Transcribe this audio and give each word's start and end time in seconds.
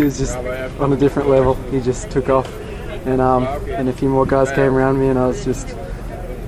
He 0.00 0.04
was 0.04 0.18
just 0.18 0.36
on 0.78 0.92
a 0.92 0.96
different 0.96 1.28
level. 1.28 1.54
He 1.72 1.80
just 1.80 2.08
took 2.08 2.28
off, 2.28 2.48
and 3.04 3.20
um, 3.20 3.42
and 3.68 3.88
a 3.88 3.92
few 3.92 4.08
more 4.08 4.24
guys 4.24 4.48
came 4.52 4.72
around 4.72 5.00
me, 5.00 5.08
and 5.08 5.18
I 5.18 5.26
was 5.26 5.44
just 5.44 5.74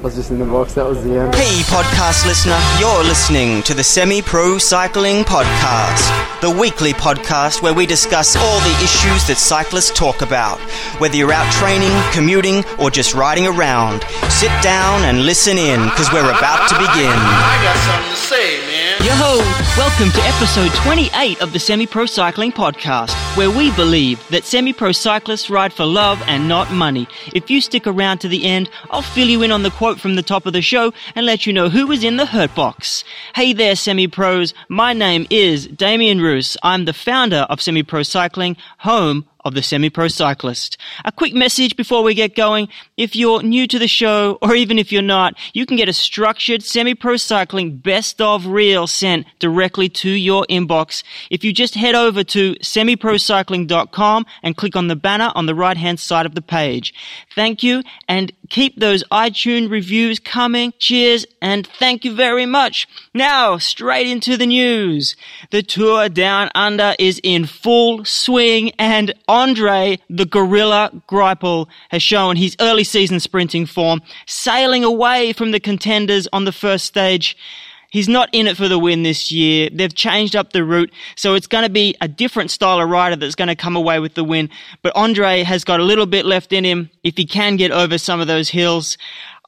I 0.00 0.04
was 0.04 0.14
just 0.14 0.30
in 0.30 0.38
the 0.38 0.46
box. 0.46 0.72
That 0.72 0.86
was 0.86 1.04
the 1.04 1.12
end. 1.14 1.34
Hey, 1.34 1.60
podcast 1.64 2.24
listener, 2.24 2.58
you're 2.80 3.04
listening 3.04 3.62
to 3.64 3.74
the 3.74 3.84
Semi 3.84 4.22
Pro 4.22 4.56
Cycling 4.56 5.24
Podcast, 5.24 6.40
the 6.40 6.48
weekly 6.50 6.94
podcast 6.94 7.60
where 7.60 7.74
we 7.74 7.84
discuss 7.84 8.34
all 8.34 8.60
the 8.60 8.72
issues 8.82 9.28
that 9.28 9.36
cyclists 9.36 9.90
talk 9.90 10.22
about. 10.22 10.58
Whether 11.04 11.16
you're 11.16 11.34
out 11.34 11.52
training, 11.52 11.92
commuting, 12.14 12.64
or 12.80 12.90
just 12.90 13.12
riding 13.12 13.46
around, 13.46 14.00
sit 14.30 14.52
down 14.62 15.04
and 15.04 15.26
listen 15.26 15.58
in 15.58 15.84
because 15.90 16.10
we're 16.10 16.24
about 16.24 16.66
to 16.70 16.76
begin. 16.80 17.12
I 17.12 17.60
got 17.60 17.76
something 17.84 18.08
to 18.08 18.16
say, 18.16 18.56
man. 18.72 18.80
Yo, 19.04 19.12
ho, 19.12 19.38
welcome 19.78 20.10
to 20.10 20.20
episode 20.28 20.70
28 20.82 21.40
of 21.40 21.54
the 21.54 21.58
Semi 21.58 21.86
Pro 21.86 22.04
Cycling 22.04 22.52
Podcast, 22.52 23.14
where 23.34 23.50
we 23.50 23.70
believe 23.72 24.26
that 24.28 24.44
semi 24.44 24.74
pro 24.74 24.92
cyclists 24.92 25.48
ride 25.48 25.72
for 25.72 25.86
love 25.86 26.22
and 26.26 26.46
not 26.46 26.70
money. 26.70 27.08
If 27.32 27.50
you 27.50 27.62
stick 27.62 27.86
around 27.86 28.18
to 28.18 28.28
the 28.28 28.44
end, 28.44 28.68
I'll 28.90 29.00
fill 29.00 29.28
you 29.28 29.42
in 29.42 29.50
on 29.52 29.62
the 29.62 29.70
quote 29.70 29.89
from 29.98 30.14
the 30.14 30.22
top 30.22 30.46
of 30.46 30.52
the 30.52 30.62
show 30.62 30.92
and 31.14 31.26
let 31.26 31.46
you 31.46 31.52
know 31.52 31.68
who 31.68 31.86
was 31.86 32.04
in 32.04 32.16
the 32.16 32.26
hurt 32.26 32.54
box. 32.54 33.02
Hey 33.34 33.52
there, 33.52 33.74
semi 33.74 34.06
pros. 34.06 34.54
My 34.68 34.92
name 34.92 35.26
is 35.30 35.66
Damien 35.66 36.20
Roos. 36.20 36.56
I'm 36.62 36.84
the 36.84 36.92
founder 36.92 37.46
of 37.48 37.60
Semi 37.60 37.82
Pro 37.82 38.02
Cycling, 38.02 38.56
home 38.78 39.26
of 39.44 39.54
the 39.54 39.62
semi-pro 39.62 40.08
cyclist. 40.08 40.76
A 41.04 41.12
quick 41.12 41.34
message 41.34 41.76
before 41.76 42.02
we 42.02 42.14
get 42.14 42.34
going. 42.34 42.68
If 42.96 43.16
you're 43.16 43.42
new 43.42 43.66
to 43.66 43.78
the 43.78 43.88
show, 43.88 44.38
or 44.42 44.54
even 44.54 44.78
if 44.78 44.92
you're 44.92 45.02
not, 45.02 45.34
you 45.52 45.66
can 45.66 45.76
get 45.76 45.88
a 45.88 45.92
structured 45.92 46.62
semi-pro 46.62 47.16
cycling 47.16 47.76
best 47.78 48.20
of 48.20 48.46
reel 48.46 48.86
sent 48.86 49.26
directly 49.38 49.88
to 49.88 50.10
your 50.10 50.46
inbox. 50.50 51.02
If 51.30 51.44
you 51.44 51.52
just 51.52 51.74
head 51.74 51.94
over 51.94 52.24
to 52.24 52.54
semiprocycling.com 52.56 54.26
and 54.42 54.56
click 54.56 54.76
on 54.76 54.88
the 54.88 54.96
banner 54.96 55.32
on 55.34 55.46
the 55.46 55.54
right 55.54 55.76
hand 55.76 56.00
side 56.00 56.26
of 56.26 56.34
the 56.34 56.42
page. 56.42 56.92
Thank 57.34 57.62
you 57.62 57.82
and 58.08 58.32
keep 58.48 58.78
those 58.78 59.04
iTunes 59.10 59.70
reviews 59.70 60.18
coming. 60.18 60.72
Cheers 60.78 61.26
and 61.40 61.66
thank 61.66 62.04
you 62.04 62.14
very 62.14 62.46
much. 62.46 62.86
Now, 63.14 63.58
straight 63.58 64.06
into 64.06 64.36
the 64.36 64.46
news. 64.46 65.16
The 65.50 65.62
tour 65.62 66.08
down 66.08 66.50
under 66.54 66.94
is 66.98 67.20
in 67.22 67.46
full 67.46 68.04
swing 68.04 68.72
and 68.78 69.14
Andre 69.30 70.00
the 70.08 70.26
Gorilla 70.26 70.90
Greipel 71.08 71.68
has 71.90 72.02
shown 72.02 72.34
his 72.34 72.56
early 72.58 72.82
season 72.82 73.20
sprinting 73.20 73.64
form, 73.64 74.02
sailing 74.26 74.82
away 74.82 75.32
from 75.32 75.52
the 75.52 75.60
contenders 75.60 76.26
on 76.32 76.46
the 76.46 76.52
first 76.52 76.84
stage. 76.84 77.36
He's 77.90 78.08
not 78.08 78.28
in 78.32 78.48
it 78.48 78.56
for 78.56 78.66
the 78.66 78.78
win 78.78 79.04
this 79.04 79.30
year. 79.30 79.70
They've 79.72 79.94
changed 79.94 80.34
up 80.34 80.52
the 80.52 80.64
route, 80.64 80.92
so 81.14 81.34
it's 81.34 81.46
going 81.46 81.62
to 81.62 81.70
be 81.70 81.94
a 82.00 82.08
different 82.08 82.50
style 82.50 82.80
of 82.80 82.90
rider 82.90 83.14
that's 83.14 83.36
going 83.36 83.46
to 83.46 83.54
come 83.54 83.76
away 83.76 84.00
with 84.00 84.14
the 84.14 84.24
win. 84.24 84.50
But 84.82 84.96
Andre 84.96 85.44
has 85.44 85.62
got 85.62 85.78
a 85.78 85.84
little 85.84 86.06
bit 86.06 86.24
left 86.24 86.52
in 86.52 86.64
him 86.64 86.90
if 87.04 87.16
he 87.16 87.24
can 87.24 87.54
get 87.54 87.70
over 87.70 87.98
some 87.98 88.20
of 88.20 88.26
those 88.26 88.48
hills. 88.48 88.98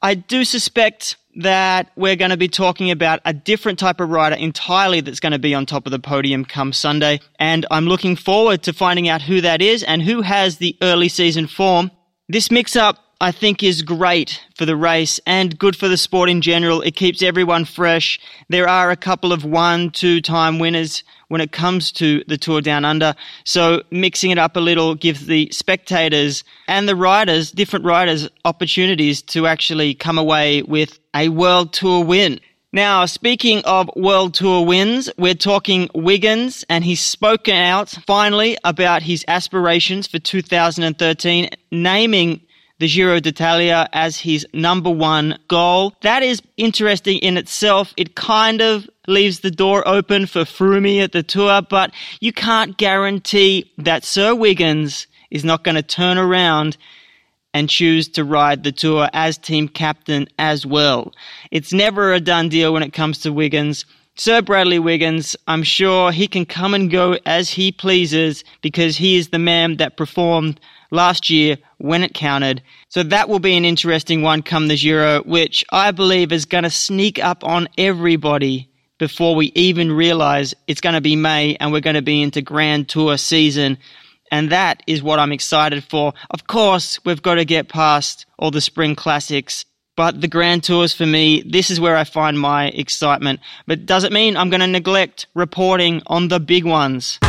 I 0.01 0.15
do 0.15 0.45
suspect 0.45 1.17
that 1.35 1.91
we're 1.95 2.15
going 2.15 2.31
to 2.31 2.37
be 2.37 2.47
talking 2.47 2.91
about 2.91 3.19
a 3.25 3.33
different 3.33 3.79
type 3.79 3.99
of 3.99 4.09
rider 4.09 4.35
entirely 4.35 5.01
that's 5.01 5.19
going 5.19 5.31
to 5.31 5.39
be 5.39 5.53
on 5.53 5.65
top 5.65 5.85
of 5.85 5.91
the 5.91 5.99
podium 5.99 6.45
come 6.45 6.73
Sunday. 6.73 7.19
And 7.39 7.65
I'm 7.71 7.85
looking 7.85 8.15
forward 8.15 8.63
to 8.63 8.73
finding 8.73 9.09
out 9.09 9.21
who 9.21 9.41
that 9.41 9.61
is 9.61 9.83
and 9.83 10.01
who 10.01 10.21
has 10.21 10.57
the 10.57 10.77
early 10.81 11.09
season 11.09 11.47
form. 11.47 11.91
This 12.29 12.51
mix 12.51 12.75
up 12.75 13.02
I 13.23 13.31
think 13.31 13.63
is 13.63 13.83
great 13.83 14.43
for 14.53 14.65
the 14.65 14.75
race 14.75 15.17
and 15.25 15.57
good 15.57 15.77
for 15.77 15.87
the 15.87 15.95
sport 15.95 16.29
in 16.29 16.41
general. 16.41 16.81
It 16.81 16.97
keeps 16.97 17.21
everyone 17.21 17.63
fresh. 17.63 18.19
There 18.49 18.67
are 18.67 18.91
a 18.91 18.97
couple 18.97 19.31
of 19.31 19.45
one, 19.45 19.91
two 19.91 20.19
time 20.19 20.59
winners 20.59 21.05
when 21.29 21.39
it 21.39 21.53
comes 21.53 21.93
to 21.93 22.21
the 22.27 22.37
Tour 22.37 22.59
Down 22.59 22.83
Under. 22.83 23.15
So 23.45 23.83
mixing 23.91 24.31
it 24.31 24.37
up 24.37 24.57
a 24.57 24.59
little 24.59 24.93
gives 24.93 25.25
the 25.25 25.49
spectators 25.51 26.43
and 26.67 26.85
the 26.85 26.97
riders, 26.97 27.51
different 27.51 27.85
riders, 27.85 28.27
opportunities 28.43 29.21
to 29.21 29.47
actually 29.47 29.93
come 29.93 30.17
away 30.17 30.61
with 30.61 30.99
a 31.15 31.29
World 31.29 31.71
Tour 31.71 32.03
win. 32.03 32.41
Now, 32.73 33.05
speaking 33.05 33.61
of 33.63 33.89
World 33.95 34.33
Tour 34.33 34.65
wins, 34.65 35.09
we're 35.17 35.33
talking 35.33 35.89
Wiggins, 35.95 36.65
and 36.67 36.83
he's 36.83 36.99
spoken 36.99 37.55
out 37.55 37.87
finally 38.05 38.57
about 38.65 39.01
his 39.01 39.23
aspirations 39.29 40.07
for 40.07 40.19
2013, 40.19 41.51
naming 41.71 42.41
the 42.83 42.89
Giro 42.89 43.17
d'Italia 43.21 43.87
as 43.93 44.17
his 44.17 44.45
number 44.53 44.89
one 44.89 45.39
goal. 45.47 45.93
That 46.01 46.21
is 46.21 46.41
interesting 46.57 47.17
in 47.19 47.37
itself. 47.37 47.93
It 47.95 48.15
kind 48.15 48.59
of 48.61 48.89
leaves 49.07 49.39
the 49.39 49.51
door 49.51 49.87
open 49.87 50.25
for 50.25 50.41
Froome 50.41 51.01
at 51.01 51.13
the 51.13 51.23
Tour, 51.23 51.61
but 51.61 51.93
you 52.19 52.33
can't 52.33 52.75
guarantee 52.75 53.71
that 53.77 54.03
Sir 54.03 54.35
Wiggins 54.35 55.07
is 55.31 55.45
not 55.45 55.63
going 55.63 55.75
to 55.75 55.81
turn 55.81 56.17
around 56.17 56.75
and 57.53 57.69
choose 57.69 58.09
to 58.09 58.25
ride 58.25 58.65
the 58.65 58.73
tour 58.73 59.07
as 59.13 59.37
team 59.37 59.69
captain 59.69 60.27
as 60.37 60.65
well. 60.65 61.13
It's 61.51 61.71
never 61.71 62.11
a 62.11 62.19
done 62.19 62.49
deal 62.49 62.73
when 62.73 62.83
it 62.83 62.91
comes 62.91 63.19
to 63.19 63.31
Wiggins. 63.31 63.85
Sir 64.15 64.41
Bradley 64.41 64.77
Wiggins, 64.77 65.37
I'm 65.47 65.63
sure 65.63 66.11
he 66.11 66.27
can 66.27 66.45
come 66.45 66.73
and 66.73 66.91
go 66.91 67.17
as 67.25 67.49
he 67.49 67.71
pleases 67.71 68.43
because 68.61 68.97
he 68.97 69.15
is 69.15 69.29
the 69.29 69.39
man 69.39 69.77
that 69.77 69.95
performed 69.95 70.59
last 70.93 71.29
year 71.29 71.57
when 71.79 72.03
it 72.03 72.13
counted. 72.13 72.61
So 72.89 73.03
that 73.03 73.27
will 73.27 73.39
be 73.39 73.57
an 73.57 73.65
interesting 73.65 74.21
one 74.21 74.43
come 74.43 74.67
the 74.67 74.77
Giro, 74.77 75.17
uh, 75.17 75.21
which 75.23 75.65
I 75.71 75.91
believe 75.91 76.31
is 76.31 76.45
going 76.45 76.63
to 76.63 76.69
sneak 76.69 77.21
up 77.21 77.43
on 77.43 77.67
everybody 77.77 78.69
before 78.99 79.35
we 79.35 79.51
even 79.55 79.91
realize 79.91 80.53
it's 80.67 80.79
going 80.79 80.95
to 80.95 81.01
be 81.01 81.15
May 81.15 81.57
and 81.59 81.73
we're 81.73 81.81
going 81.81 81.95
to 81.95 82.01
be 82.01 82.21
into 82.21 82.41
Grand 82.41 82.87
Tour 82.87 83.17
season. 83.17 83.77
And 84.31 84.51
that 84.51 84.81
is 84.87 85.03
what 85.03 85.19
I'm 85.19 85.31
excited 85.31 85.83
for. 85.83 86.13
Of 86.29 86.47
course, 86.47 86.99
we've 87.03 87.21
got 87.21 87.35
to 87.35 87.45
get 87.45 87.67
past 87.67 88.25
all 88.39 88.51
the 88.51 88.61
spring 88.61 88.95
classics. 88.95 89.65
But 89.95 90.21
the 90.21 90.27
Grand 90.27 90.63
Tours 90.63 90.93
for 90.93 91.05
me, 91.05 91.43
this 91.45 91.69
is 91.69 91.79
where 91.79 91.95
I 91.97 92.03
find 92.03 92.39
my 92.39 92.67
excitement. 92.67 93.41
But 93.67 93.85
does 93.85 94.03
it 94.03 94.11
mean 94.11 94.37
I'm 94.37 94.49
going 94.49 94.61
to 94.61 94.67
neglect 94.67 95.27
reporting 95.35 96.01
on 96.07 96.29
the 96.29 96.39
big 96.39 96.65
ones? 96.65 97.19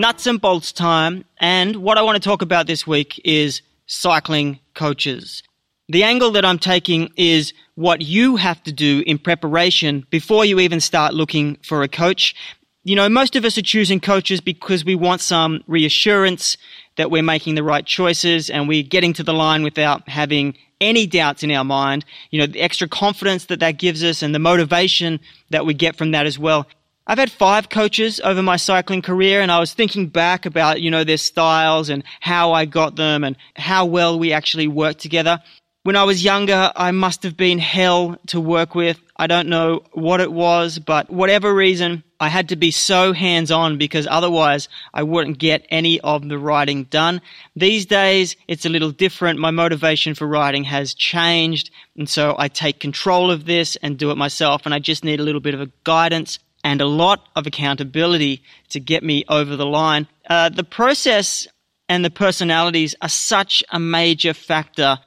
Nuts 0.00 0.26
and 0.26 0.40
bolts 0.40 0.72
time. 0.72 1.24
And 1.38 1.76
what 1.76 1.98
I 1.98 2.02
want 2.02 2.16
to 2.16 2.26
talk 2.26 2.40
about 2.40 2.66
this 2.66 2.86
week 2.86 3.20
is 3.22 3.60
cycling 3.86 4.58
coaches. 4.74 5.42
The 5.88 6.04
angle 6.04 6.30
that 6.32 6.44
I'm 6.44 6.58
taking 6.58 7.12
is 7.16 7.52
what 7.74 8.00
you 8.00 8.36
have 8.36 8.62
to 8.62 8.72
do 8.72 9.02
in 9.06 9.18
preparation 9.18 10.06
before 10.10 10.44
you 10.44 10.58
even 10.60 10.80
start 10.80 11.12
looking 11.12 11.58
for 11.62 11.82
a 11.82 11.88
coach. 11.88 12.34
You 12.82 12.96
know, 12.96 13.08
most 13.08 13.36
of 13.36 13.44
us 13.44 13.58
are 13.58 13.62
choosing 13.62 14.00
coaches 14.00 14.40
because 14.40 14.84
we 14.84 14.94
want 14.94 15.20
some 15.20 15.62
reassurance 15.66 16.56
that 16.96 17.10
we're 17.10 17.22
making 17.22 17.54
the 17.54 17.62
right 17.62 17.84
choices 17.84 18.48
and 18.48 18.68
we're 18.68 18.82
getting 18.82 19.12
to 19.14 19.22
the 19.22 19.34
line 19.34 19.62
without 19.62 20.08
having 20.08 20.56
any 20.80 21.06
doubts 21.06 21.42
in 21.42 21.50
our 21.50 21.64
mind. 21.64 22.06
You 22.30 22.40
know, 22.40 22.46
the 22.46 22.60
extra 22.60 22.88
confidence 22.88 23.46
that 23.46 23.60
that 23.60 23.72
gives 23.72 24.02
us 24.02 24.22
and 24.22 24.34
the 24.34 24.38
motivation 24.38 25.20
that 25.50 25.66
we 25.66 25.74
get 25.74 25.96
from 25.96 26.12
that 26.12 26.24
as 26.24 26.38
well. 26.38 26.66
I've 27.10 27.18
had 27.18 27.32
five 27.32 27.68
coaches 27.68 28.20
over 28.20 28.40
my 28.40 28.56
cycling 28.56 29.02
career 29.02 29.40
and 29.40 29.50
I 29.50 29.58
was 29.58 29.74
thinking 29.74 30.06
back 30.06 30.46
about, 30.46 30.80
you 30.80 30.92
know, 30.92 31.02
their 31.02 31.16
styles 31.16 31.88
and 31.88 32.04
how 32.20 32.52
I 32.52 32.66
got 32.66 32.94
them 32.94 33.24
and 33.24 33.36
how 33.56 33.86
well 33.86 34.16
we 34.16 34.32
actually 34.32 34.68
worked 34.68 35.00
together. 35.00 35.40
When 35.82 35.96
I 35.96 36.04
was 36.04 36.22
younger, 36.22 36.70
I 36.76 36.92
must 36.92 37.24
have 37.24 37.36
been 37.36 37.58
hell 37.58 38.16
to 38.28 38.40
work 38.40 38.76
with. 38.76 39.00
I 39.16 39.26
don't 39.26 39.48
know 39.48 39.82
what 39.92 40.20
it 40.20 40.30
was, 40.30 40.78
but 40.78 41.10
whatever 41.10 41.52
reason, 41.52 42.04
I 42.20 42.28
had 42.28 42.50
to 42.50 42.56
be 42.56 42.70
so 42.70 43.12
hands 43.12 43.50
on 43.50 43.76
because 43.76 44.06
otherwise 44.08 44.68
I 44.94 45.02
wouldn't 45.02 45.38
get 45.38 45.66
any 45.68 45.98
of 46.02 46.28
the 46.28 46.38
riding 46.38 46.84
done. 46.84 47.22
These 47.56 47.86
days, 47.86 48.36
it's 48.46 48.66
a 48.66 48.70
little 48.70 48.92
different. 48.92 49.40
My 49.40 49.50
motivation 49.50 50.14
for 50.14 50.28
riding 50.28 50.62
has 50.62 50.94
changed. 50.94 51.72
And 51.96 52.08
so 52.08 52.36
I 52.38 52.46
take 52.46 52.78
control 52.78 53.32
of 53.32 53.46
this 53.46 53.74
and 53.82 53.98
do 53.98 54.12
it 54.12 54.16
myself. 54.16 54.62
And 54.64 54.72
I 54.72 54.78
just 54.78 55.02
need 55.02 55.18
a 55.18 55.24
little 55.24 55.40
bit 55.40 55.54
of 55.54 55.60
a 55.60 55.72
guidance 55.82 56.38
and 56.64 56.80
a 56.80 56.86
lot 56.86 57.28
of 57.36 57.46
accountability 57.46 58.42
to 58.70 58.80
get 58.80 59.02
me 59.02 59.24
over 59.28 59.56
the 59.56 59.66
line. 59.66 60.06
Uh, 60.28 60.48
the 60.48 60.64
process 60.64 61.46
and 61.88 62.04
the 62.04 62.10
personalities 62.10 62.94
are 63.02 63.08
such 63.08 63.64
a 63.70 63.80
major 63.80 64.32
factor, 64.32 64.98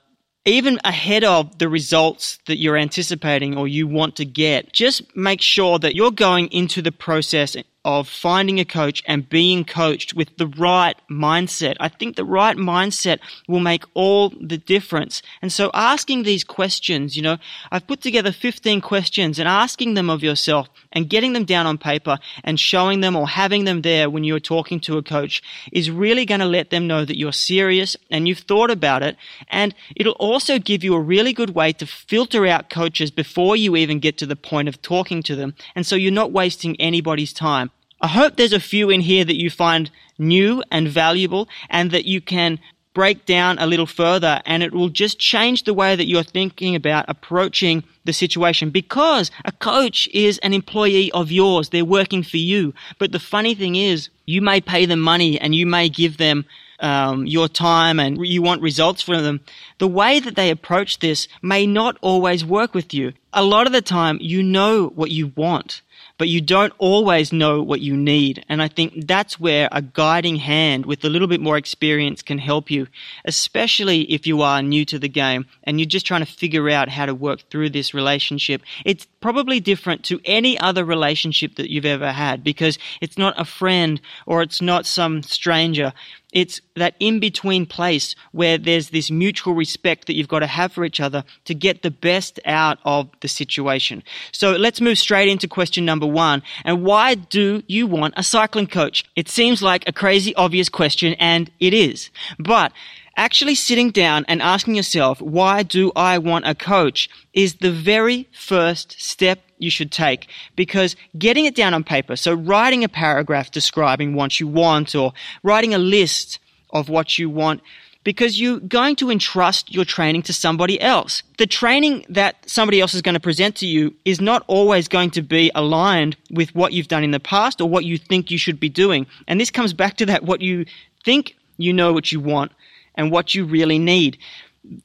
even 0.46 0.80
ahead 0.84 1.24
of 1.24 1.58
the 1.60 1.70
results 1.70 2.40
that 2.48 2.58
you're 2.58 2.78
anticipating 2.78 3.58
or 3.58 3.68
you 3.68 3.88
want 3.88 4.18
to 4.18 4.26
get. 4.26 4.74
Just 4.74 5.16
make 5.16 5.42
sure 5.42 5.80
that 5.80 5.96
you're 5.96 6.12
going 6.12 6.48
into 6.48 6.82
the 6.82 6.92
process 6.92 7.56
of 7.86 8.08
finding 8.08 8.60
a 8.62 8.66
coach 8.66 9.04
and 9.06 9.28
being 9.28 9.66
coached 9.66 10.14
with 10.14 10.38
the 10.38 10.48
right 10.48 10.96
mindset. 11.12 11.76
I 11.82 11.90
think 11.90 12.16
the 12.16 12.24
right 12.24 12.56
mindset 12.56 13.20
will 13.48 13.60
make 13.60 13.84
all 13.94 14.30
the 14.30 14.58
difference. 14.58 15.22
And 15.42 15.52
so 15.52 15.70
asking 15.74 16.24
these 16.24 16.46
questions, 16.46 17.18
you 17.18 17.22
know, 17.22 17.38
I've 17.72 17.86
put 17.86 18.00
together 18.00 18.32
15 18.32 18.80
questions 18.80 19.38
and 19.38 19.50
asking 19.50 19.96
them 19.96 20.10
of 20.10 20.24
yourself 20.24 20.70
and 20.94 21.10
getting 21.10 21.34
them 21.34 21.44
down 21.44 21.68
on 21.68 21.78
paper 21.78 22.20
and 22.46 22.58
showing 22.58 23.02
them 23.02 23.18
or 23.18 23.28
having 23.28 23.66
them 23.66 23.82
there 23.82 24.10
when 24.10 24.24
you're 24.24 24.40
talking 24.40 24.80
to 24.82 24.98
a 24.98 25.04
coach 25.04 25.42
is 25.74 25.92
really 25.92 26.26
going 26.26 26.40
to 26.40 26.46
let 26.46 26.70
them 26.70 26.88
know 26.88 27.04
that 27.04 27.18
you're 27.18 27.34
serious 27.34 27.98
and 28.10 28.28
you've 28.30 28.40
thought 28.40 28.72
about 28.72 29.04
it. 29.04 29.18
And 29.50 29.76
it'll 29.96 30.14
also 30.14 30.58
give 30.58 30.86
you 30.86 30.94
a 30.94 31.02
really 31.02 31.34
good 31.34 31.50
way 31.50 31.74
to 31.74 31.86
filter 31.86 32.46
out 32.46 32.70
coaches 32.70 33.12
before 33.12 33.58
you 33.58 33.76
even 33.76 34.00
get 34.00 34.18
to 34.20 34.26
the 34.26 34.38
point 34.38 34.70
of 34.70 34.82
talking 34.82 35.22
to 35.24 35.36
them. 35.36 35.54
And 35.76 35.86
so 35.86 35.98
you're 35.98 36.12
not 36.14 36.32
wasting 36.32 36.80
anybody's 36.80 37.34
time. 37.34 37.72
I 38.04 38.08
hope 38.08 38.36
there's 38.36 38.52
a 38.52 38.60
few 38.60 38.90
in 38.90 39.00
here 39.00 39.24
that 39.24 39.40
you 39.40 39.50
find 39.50 39.90
new 40.18 40.62
and 40.70 40.90
valuable 40.90 41.48
and 41.70 41.90
that 41.92 42.04
you 42.04 42.20
can 42.20 42.60
break 42.94 43.26
down 43.26 43.58
a 43.60 43.66
little 43.66 43.86
further 43.86 44.42
and 44.46 44.62
it 44.62 44.74
will 44.74 44.90
just 44.90 45.20
change 45.20 45.64
the 45.64 45.74
way 45.74 45.96
that 45.96 46.06
you're 46.06 46.22
thinking 46.22 46.76
about 46.76 47.06
approaching 47.08 47.82
the 48.04 48.12
situation 48.12 48.72
because 48.72 49.32
a 49.46 49.54
coach 49.54 50.10
is 50.14 50.38
an 50.40 50.54
employee 50.54 51.14
of 51.14 51.32
yours. 51.32 51.70
They're 51.70 51.86
working 51.86 52.24
for 52.24 52.36
you. 52.36 52.74
But 53.00 53.14
the 53.14 53.20
funny 53.20 53.56
thing 53.56 53.78
is, 53.78 54.10
you 54.26 54.42
may 54.42 54.60
pay 54.60 54.86
them 54.86 55.00
money 55.00 55.40
and 55.40 55.56
you 55.56 55.66
may 55.66 55.88
give 55.88 56.18
them 56.18 56.44
um, 56.82 57.26
your 57.26 57.48
time 57.48 58.02
and 58.02 58.18
you 58.28 58.42
want 58.42 58.62
results 58.62 59.02
from 59.02 59.24
them. 59.24 59.40
The 59.78 59.88
way 59.88 60.20
that 60.20 60.36
they 60.36 60.50
approach 60.50 61.00
this 61.00 61.30
may 61.42 61.66
not 61.66 61.98
always 62.02 62.44
work 62.44 62.74
with 62.74 62.94
you. 62.94 63.14
A 63.32 63.46
lot 63.46 63.66
of 63.66 63.72
the 63.72 63.82
time, 63.82 64.18
you 64.20 64.44
know 64.44 64.88
what 64.88 65.10
you 65.10 65.32
want 65.38 65.82
but 66.18 66.30
you 66.30 66.42
don't 66.42 66.74
always 66.78 67.34
know 67.34 67.62
what 67.62 67.82
you 67.82 67.96
need. 67.98 68.46
And 68.48 68.62
I 68.62 68.68
think 68.68 69.08
that's 69.08 69.40
where 69.40 69.68
a 69.72 69.82
guiding 69.82 70.38
hand 70.38 70.86
with 70.86 71.04
a 71.04 71.10
little 71.10 71.28
bit 71.28 71.42
more 71.42 71.58
experience 71.58 72.22
can 72.22 72.38
help 72.38 72.70
you, 72.70 72.88
especially 73.26 74.02
if 74.12 74.28
you 74.28 74.42
are 74.42 74.62
new 74.62 74.86
to 74.86 75.00
the 75.00 75.10
game 75.10 75.46
and 75.64 75.80
you're 75.80 75.88
just 75.88 76.06
trying 76.06 76.26
to 76.26 76.32
figure 76.32 76.70
out 76.70 76.90
how 76.90 77.06
to 77.06 77.16
work 77.16 77.50
through 77.50 77.72
this 77.72 77.94
relationship. 77.94 78.62
It's 78.86 79.08
probably 79.22 79.60
different 79.60 80.04
to 80.06 80.20
any 80.26 80.60
other 80.60 80.86
relationship 80.86 81.56
that 81.56 81.72
you've 81.72 81.86
ever 81.86 82.12
had 82.12 82.44
because 82.44 82.78
it's 83.02 83.18
not 83.18 83.40
a 83.40 83.46
friend 83.46 84.00
or 84.26 84.42
it's 84.42 84.62
not 84.62 84.86
some 84.86 85.24
stranger. 85.24 85.94
It's 86.34 86.60
that 86.76 86.96
in 87.00 87.20
between 87.20 87.66
place 87.66 88.16
where 88.32 88.58
there's 88.58 88.90
this 88.90 89.10
mutual 89.10 89.54
respect 89.54 90.08
that 90.08 90.16
you've 90.16 90.28
got 90.28 90.40
to 90.40 90.48
have 90.48 90.74
for 90.74 90.84
each 90.84 91.00
other 91.00 91.24
to 91.46 91.54
get 91.54 91.84
the 91.84 91.92
best 91.92 92.40
out 92.46 92.80
of 92.84 93.10
the 93.22 93.28
situation. 93.28 94.04
So 94.32 94.54
let's 94.54 94.82
move 94.82 94.98
straight 94.98 95.30
into 95.30 95.48
question 95.48 95.86
number 95.86 96.08
one. 96.08 96.42
And 96.66 96.84
why 96.84 97.16
do 97.16 97.64
you 97.68 97.88
want 97.88 98.16
a 98.18 98.24
cycling 98.24 98.68
coach? 98.68 99.06
It 99.16 99.30
seems 99.30 99.62
like 99.62 99.88
a 99.88 99.94
crazy 99.94 100.36
obvious 100.36 100.70
question 100.70 101.14
and 101.20 101.52
it 101.60 101.74
is. 101.74 102.10
But 102.40 102.74
actually 103.16 103.56
sitting 103.56 103.92
down 103.92 104.26
and 104.28 104.42
asking 104.42 104.76
yourself, 104.76 105.22
why 105.22 105.64
do 105.64 105.92
I 105.96 106.18
want 106.18 106.48
a 106.48 106.56
coach 106.56 107.10
is 107.34 107.56
the 107.56 107.72
very 107.72 108.28
first 108.34 109.00
step 109.00 109.40
you 109.64 109.72
should 109.72 109.92
take 109.92 110.28
because 110.56 110.96
getting 111.18 111.46
it 111.46 111.56
down 111.56 111.74
on 111.74 111.84
paper, 111.84 112.16
so 112.16 112.34
writing 112.34 112.84
a 112.84 112.90
paragraph 112.90 113.52
describing 113.52 114.14
what 114.14 114.40
you 114.40 114.48
want 114.48 114.94
or 114.94 115.14
writing 115.42 115.74
a 115.74 115.78
list 115.80 116.40
of 116.72 116.90
what 116.90 117.18
you 117.18 117.30
want, 117.30 117.62
because 118.04 118.40
you're 118.40 118.60
going 118.60 118.96
to 118.98 119.10
entrust 119.10 119.74
your 119.74 119.86
training 119.86 120.22
to 120.24 120.34
somebody 120.34 120.80
else. 120.82 121.24
The 121.38 121.48
training 121.48 122.06
that 122.10 122.38
somebody 122.50 122.82
else 122.82 122.94
is 122.94 123.02
going 123.02 123.14
to 123.14 123.20
present 123.20 123.56
to 123.58 123.66
you 123.66 123.94
is 124.04 124.20
not 124.20 124.44
always 124.48 124.88
going 124.88 125.12
to 125.12 125.22
be 125.22 125.52
aligned 125.56 126.18
with 126.30 126.54
what 126.54 126.74
you've 126.74 126.90
done 126.90 127.04
in 127.04 127.12
the 127.12 127.20
past 127.20 127.62
or 127.62 127.70
what 127.70 127.86
you 127.86 127.98
think 127.98 128.30
you 128.30 128.38
should 128.38 128.60
be 128.60 128.70
doing. 128.70 129.08
And 129.28 129.40
this 129.40 129.52
comes 129.52 129.74
back 129.74 129.98
to 129.98 130.06
that 130.08 130.24
what 130.24 130.42
you 130.42 130.66
think 131.06 131.36
you 131.58 131.72
know 131.72 131.94
what 131.94 132.12
you 132.12 132.20
want 132.20 132.52
and 132.96 133.12
what 133.12 133.34
you 133.36 133.46
really 133.46 133.80
need. 133.80 134.18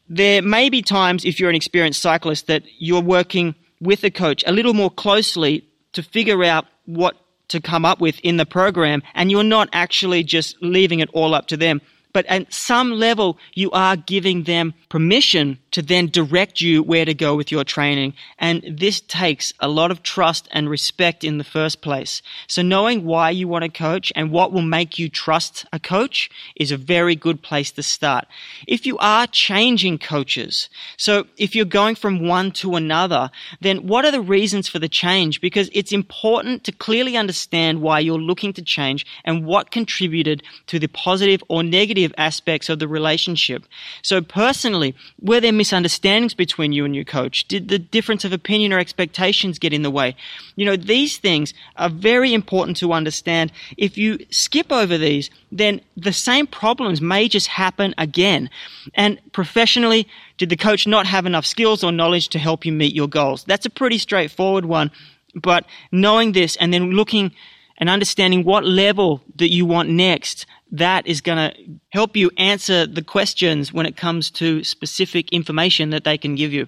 There 0.09 0.43
may 0.43 0.69
be 0.71 0.83
times 0.83 1.25
if 1.25 1.39
you're 1.39 1.51
an 1.51 1.57
experienced 1.57 2.03
cyclist 2.03 2.47
that 2.47 2.63
you're 2.79 3.03
working 3.03 3.55
with 3.81 4.05
a 4.05 4.11
coach 4.11 4.45
a 4.47 4.53
little 4.53 4.75
more 4.75 4.91
closely 4.91 5.65
to 5.93 6.03
figure 6.03 6.45
out 6.45 6.67
what 6.87 7.17
to 7.49 7.61
come 7.61 7.85
up 7.85 8.01
with 8.01 8.21
in 8.21 8.37
the 8.37 8.47
program 8.47 9.03
and 9.15 9.31
you're 9.31 9.43
not 9.43 9.69
actually 9.73 10.23
just 10.23 10.57
leaving 10.61 11.01
it 11.01 11.09
all 11.13 11.35
up 11.35 11.47
to 11.49 11.57
them 11.57 11.81
but 12.13 12.27
at 12.27 12.53
some 12.53 12.93
level, 12.93 13.39
you 13.55 13.71
are 13.73 13.97
giving 13.97 14.45
them 14.45 14.75
permission 14.89 15.59
to 15.73 15.83
then 15.83 16.07
direct 16.07 16.61
you 16.61 16.83
where 16.83 17.05
to 17.05 17.15
go 17.15 17.37
with 17.37 17.53
your 17.53 17.65
training. 17.65 18.15
And 18.39 18.65
this 18.69 19.01
takes 19.01 19.53
a 19.61 19.69
lot 19.69 19.91
of 19.91 20.03
trust 20.03 20.49
and 20.53 20.71
respect 20.71 21.25
in 21.25 21.39
the 21.39 21.45
first 21.45 21.83
place. 21.83 22.23
So 22.47 22.63
knowing 22.63 23.05
why 23.05 23.31
you 23.31 23.47
want 23.49 23.65
to 23.65 23.69
coach 23.69 24.13
and 24.17 24.31
what 24.31 24.53
will 24.53 24.63
make 24.63 24.99
you 24.99 25.09
trust 25.09 25.67
a 25.73 25.79
coach 25.79 26.31
is 26.57 26.73
a 26.73 26.77
very 26.77 27.15
good 27.15 27.43
place 27.43 27.71
to 27.73 27.83
start. 27.83 28.27
If 28.67 28.87
you 28.87 28.97
are 28.99 29.27
changing 29.27 29.99
coaches, 29.99 30.69
so 30.97 31.27
if 31.37 31.55
you're 31.55 31.65
going 31.65 31.95
from 31.95 32.27
one 32.27 32.51
to 32.53 32.77
another, 32.77 33.31
then 33.61 33.87
what 33.87 34.05
are 34.05 34.11
the 34.11 34.21
reasons 34.21 34.69
for 34.69 34.79
the 34.79 34.89
change? 34.89 35.41
Because 35.41 35.69
it's 35.73 35.93
important 35.93 36.65
to 36.65 36.73
clearly 36.73 37.17
understand 37.17 37.83
why 37.83 38.01
you're 38.01 38.19
looking 38.19 38.53
to 38.55 38.63
change 38.63 39.05
and 39.25 39.45
what 39.45 39.71
contributed 39.71 40.43
to 40.67 40.79
the 40.79 40.89
positive 40.89 41.43
or 41.49 41.63
negative 41.63 41.98
aspects 42.19 42.69
of 42.69 42.79
the 42.79 42.89
relationship. 42.89 43.65
So 44.03 44.21
personally, 44.21 44.95
were 45.21 45.41
there 45.41 45.53
misunderstandings 45.53 46.35
between 46.35 46.73
you 46.73 46.85
and 46.85 46.95
your 46.95 47.05
coach? 47.05 47.47
Did 47.49 47.69
the 47.69 47.79
difference 47.79 48.25
of 48.25 48.33
opinion 48.33 48.73
or 48.73 48.79
expectations 48.79 49.59
get 49.59 49.73
in 49.73 49.83
the 49.83 49.91
way? 49.91 50.17
You 50.57 50.67
know, 50.67 50.77
these 50.77 51.19
things 51.19 51.55
are 51.77 51.91
very 51.91 52.33
important 52.35 52.77
to 52.79 52.93
understand. 52.93 53.53
If 53.77 53.99
you 53.99 54.19
skip 54.31 54.73
over 54.73 54.99
these, 54.99 55.31
then 55.51 55.81
the 55.97 56.13
same 56.13 56.47
problems 56.47 57.01
may 57.01 57.29
just 57.29 57.49
happen 57.49 57.95
again. 57.99 58.51
And 58.95 59.21
professionally, 59.33 60.07
did 60.37 60.51
the 60.51 60.57
coach 60.57 60.87
not 60.87 61.07
have 61.07 61.27
enough 61.27 61.47
skills 61.47 61.83
or 61.83 61.93
knowledge 61.93 62.29
to 62.31 62.39
help 62.39 62.65
you 62.65 62.73
meet 62.73 62.95
your 62.95 63.09
goals? 63.09 63.45
That's 63.45 63.67
a 63.67 63.71
pretty 63.71 63.99
straightforward 63.99 64.65
one. 64.65 64.91
But 65.35 65.65
knowing 65.93 66.33
this 66.33 66.57
and 66.57 66.73
then 66.73 66.93
looking 66.93 67.33
and 67.79 67.89
understanding 67.89 68.45
what 68.45 68.65
level 68.65 69.23
that 69.37 69.53
you 69.53 69.65
want 69.65 69.89
next 69.89 70.47
that 70.73 71.07
is 71.07 71.21
going 71.21 71.39
to 71.39 71.57
help 71.91 72.17
you 72.17 72.31
answer 72.37 72.87
the 72.87 73.03
questions 73.03 73.73
when 73.73 73.87
it 73.87 73.97
comes 73.97 74.31
to 74.33 74.63
specific 74.65 75.33
information 75.33 75.91
that 75.91 76.05
they 76.05 76.19
can 76.19 76.35
give 76.35 76.53
you. 76.53 76.67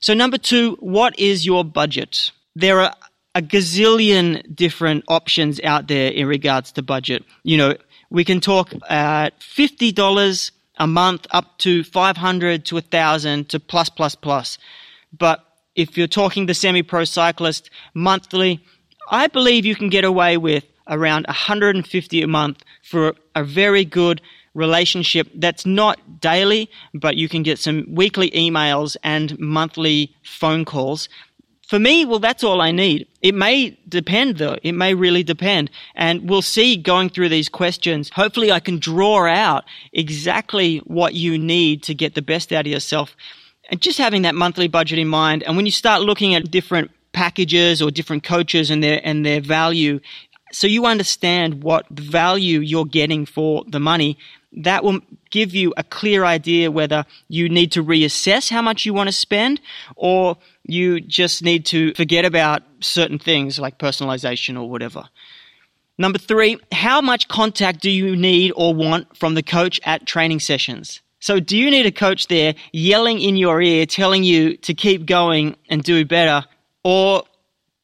So, 0.00 0.14
number 0.14 0.38
two, 0.38 0.76
what 0.80 1.18
is 1.18 1.44
your 1.44 1.64
budget? 1.64 2.30
There 2.56 2.80
are 2.80 2.94
a 3.34 3.42
gazillion 3.42 4.54
different 4.54 5.04
options 5.08 5.60
out 5.60 5.88
there 5.88 6.10
in 6.10 6.26
regards 6.26 6.72
to 6.72 6.82
budget. 6.82 7.24
You 7.44 7.58
know, 7.58 7.74
we 8.10 8.24
can 8.24 8.40
talk 8.40 8.72
at 8.88 9.38
$50 9.40 10.50
a 10.78 10.86
month 10.86 11.26
up 11.30 11.58
to 11.58 11.84
500 11.84 12.64
to 12.66 12.74
1000 12.76 13.48
to 13.50 13.60
plus 13.60 13.88
plus 13.88 14.14
plus. 14.14 14.58
But 15.16 15.44
if 15.76 15.96
you're 15.96 16.08
talking 16.08 16.46
the 16.46 16.54
semi-pro 16.54 17.04
cyclist 17.04 17.70
monthly, 17.94 18.64
I 19.10 19.28
believe 19.28 19.64
you 19.64 19.76
can 19.76 19.90
get 19.90 20.04
away 20.04 20.36
with 20.36 20.64
around 20.90 21.26
150 21.26 22.22
a 22.22 22.26
month 22.26 22.62
for 22.82 23.14
a 23.34 23.44
very 23.44 23.84
good 23.84 24.20
relationship 24.54 25.28
that's 25.36 25.64
not 25.64 26.20
daily, 26.20 26.68
but 26.92 27.16
you 27.16 27.28
can 27.28 27.42
get 27.42 27.58
some 27.58 27.86
weekly 27.88 28.30
emails 28.32 28.96
and 29.02 29.38
monthly 29.38 30.14
phone 30.22 30.64
calls. 30.64 31.08
For 31.68 31.78
me, 31.78 32.04
well, 32.04 32.18
that's 32.18 32.42
all 32.42 32.60
I 32.60 32.72
need. 32.72 33.06
It 33.22 33.32
may 33.32 33.78
depend 33.88 34.38
though. 34.38 34.56
It 34.64 34.72
may 34.72 34.92
really 34.92 35.22
depend. 35.22 35.70
And 35.94 36.28
we'll 36.28 36.42
see 36.42 36.76
going 36.76 37.10
through 37.10 37.28
these 37.28 37.48
questions. 37.48 38.10
Hopefully 38.10 38.50
I 38.50 38.58
can 38.58 38.80
draw 38.80 39.26
out 39.28 39.64
exactly 39.92 40.78
what 40.78 41.14
you 41.14 41.38
need 41.38 41.84
to 41.84 41.94
get 41.94 42.16
the 42.16 42.22
best 42.22 42.52
out 42.52 42.66
of 42.66 42.72
yourself. 42.72 43.14
And 43.70 43.80
just 43.80 43.98
having 43.98 44.22
that 44.22 44.34
monthly 44.34 44.66
budget 44.66 44.98
in 44.98 45.06
mind. 45.06 45.44
And 45.44 45.54
when 45.56 45.64
you 45.64 45.70
start 45.70 46.02
looking 46.02 46.34
at 46.34 46.50
different 46.50 46.90
packages 47.12 47.80
or 47.80 47.90
different 47.90 48.24
coaches 48.24 48.70
and 48.70 48.82
their 48.82 49.00
and 49.04 49.24
their 49.24 49.40
value 49.40 50.00
so 50.52 50.66
you 50.66 50.86
understand 50.86 51.62
what 51.62 51.88
value 51.88 52.60
you're 52.60 52.84
getting 52.84 53.26
for 53.26 53.64
the 53.66 53.80
money. 53.80 54.18
That 54.52 54.82
will 54.82 55.00
give 55.30 55.54
you 55.54 55.72
a 55.76 55.84
clear 55.84 56.24
idea 56.24 56.70
whether 56.70 57.04
you 57.28 57.48
need 57.48 57.72
to 57.72 57.84
reassess 57.84 58.50
how 58.50 58.62
much 58.62 58.84
you 58.84 58.92
want 58.92 59.08
to 59.08 59.12
spend 59.12 59.60
or 59.94 60.36
you 60.66 61.00
just 61.00 61.42
need 61.42 61.66
to 61.66 61.94
forget 61.94 62.24
about 62.24 62.62
certain 62.80 63.18
things 63.18 63.58
like 63.58 63.78
personalization 63.78 64.60
or 64.60 64.68
whatever. 64.68 65.08
Number 65.98 66.18
three, 66.18 66.58
how 66.72 67.00
much 67.00 67.28
contact 67.28 67.80
do 67.80 67.90
you 67.90 68.16
need 68.16 68.52
or 68.56 68.74
want 68.74 69.16
from 69.16 69.34
the 69.34 69.42
coach 69.42 69.80
at 69.84 70.06
training 70.06 70.40
sessions? 70.40 71.00
So 71.20 71.38
do 71.38 71.56
you 71.56 71.70
need 71.70 71.84
a 71.84 71.92
coach 71.92 72.28
there 72.28 72.54
yelling 72.72 73.20
in 73.20 73.36
your 73.36 73.60
ear, 73.60 73.84
telling 73.84 74.24
you 74.24 74.56
to 74.58 74.72
keep 74.72 75.04
going 75.04 75.56
and 75.68 75.82
do 75.82 76.04
better? 76.06 76.46
Or 76.82 77.24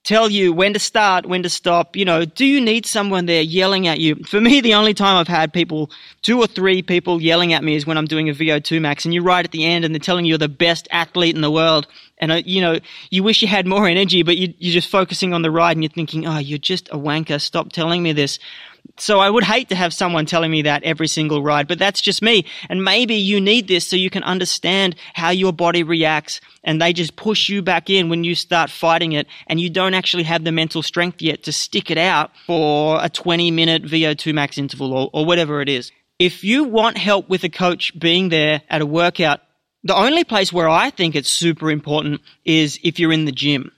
tell 0.06 0.30
you 0.30 0.52
when 0.52 0.72
to 0.72 0.78
start, 0.78 1.26
when 1.26 1.42
to 1.42 1.50
stop. 1.50 1.96
You 1.96 2.04
know, 2.04 2.24
do 2.24 2.46
you 2.46 2.60
need 2.60 2.86
someone 2.86 3.26
there 3.26 3.42
yelling 3.42 3.88
at 3.88 3.98
you? 3.98 4.14
For 4.24 4.40
me, 4.40 4.60
the 4.60 4.74
only 4.74 4.94
time 4.94 5.16
I've 5.16 5.28
had 5.28 5.52
people, 5.52 5.90
two 6.22 6.38
or 6.38 6.46
three 6.46 6.80
people 6.80 7.20
yelling 7.20 7.52
at 7.52 7.64
me 7.64 7.74
is 7.74 7.86
when 7.86 7.98
I'm 7.98 8.06
doing 8.06 8.28
a 8.30 8.32
VO2 8.32 8.80
max 8.80 9.04
and 9.04 9.12
you 9.12 9.22
ride 9.22 9.44
at 9.44 9.50
the 9.50 9.64
end 9.64 9.84
and 9.84 9.92
they're 9.92 9.98
telling 9.98 10.24
you 10.24 10.30
you're 10.30 10.38
the 10.38 10.48
best 10.48 10.86
athlete 10.92 11.34
in 11.34 11.42
the 11.42 11.50
world. 11.50 11.88
And, 12.18 12.30
uh, 12.30 12.42
you 12.46 12.60
know, 12.60 12.78
you 13.10 13.24
wish 13.24 13.42
you 13.42 13.48
had 13.48 13.66
more 13.66 13.86
energy, 13.86 14.22
but 14.22 14.36
you, 14.36 14.54
you're 14.58 14.72
just 14.72 14.88
focusing 14.88 15.34
on 15.34 15.42
the 15.42 15.50
ride 15.50 15.76
and 15.76 15.82
you're 15.82 15.90
thinking, 15.90 16.26
oh, 16.26 16.38
you're 16.38 16.58
just 16.58 16.88
a 16.88 16.96
wanker. 16.96 17.40
Stop 17.40 17.72
telling 17.72 18.02
me 18.02 18.12
this. 18.12 18.38
So 18.98 19.20
I 19.20 19.28
would 19.28 19.44
hate 19.44 19.68
to 19.68 19.74
have 19.74 19.92
someone 19.92 20.26
telling 20.26 20.50
me 20.50 20.62
that 20.62 20.82
every 20.82 21.08
single 21.08 21.42
ride, 21.42 21.68
but 21.68 21.78
that's 21.78 22.00
just 22.00 22.22
me. 22.22 22.46
And 22.68 22.84
maybe 22.84 23.14
you 23.14 23.40
need 23.40 23.68
this 23.68 23.86
so 23.86 23.96
you 23.96 24.10
can 24.10 24.22
understand 24.22 24.96
how 25.14 25.30
your 25.30 25.52
body 25.52 25.82
reacts 25.82 26.40
and 26.64 26.80
they 26.80 26.92
just 26.92 27.16
push 27.16 27.48
you 27.48 27.62
back 27.62 27.90
in 27.90 28.08
when 28.08 28.24
you 28.24 28.34
start 28.34 28.70
fighting 28.70 29.12
it 29.12 29.26
and 29.46 29.60
you 29.60 29.70
don't 29.70 29.94
actually 29.94 30.24
have 30.24 30.44
the 30.44 30.52
mental 30.52 30.82
strength 30.82 31.20
yet 31.20 31.42
to 31.44 31.52
stick 31.52 31.90
it 31.90 31.98
out 31.98 32.30
for 32.46 33.02
a 33.02 33.08
20 33.08 33.50
minute 33.50 33.82
VO2 33.84 34.34
max 34.34 34.58
interval 34.58 34.92
or, 34.92 35.10
or 35.12 35.26
whatever 35.26 35.60
it 35.60 35.68
is. 35.68 35.92
If 36.18 36.44
you 36.44 36.64
want 36.64 36.96
help 36.96 37.28
with 37.28 37.44
a 37.44 37.50
coach 37.50 37.98
being 37.98 38.30
there 38.30 38.62
at 38.70 38.80
a 38.80 38.86
workout, 38.86 39.40
the 39.84 39.94
only 39.94 40.24
place 40.24 40.52
where 40.52 40.68
I 40.68 40.90
think 40.90 41.14
it's 41.14 41.30
super 41.30 41.70
important 41.70 42.20
is 42.44 42.78
if 42.82 42.98
you're 42.98 43.12
in 43.12 43.24
the 43.24 43.32
gym. 43.32 43.70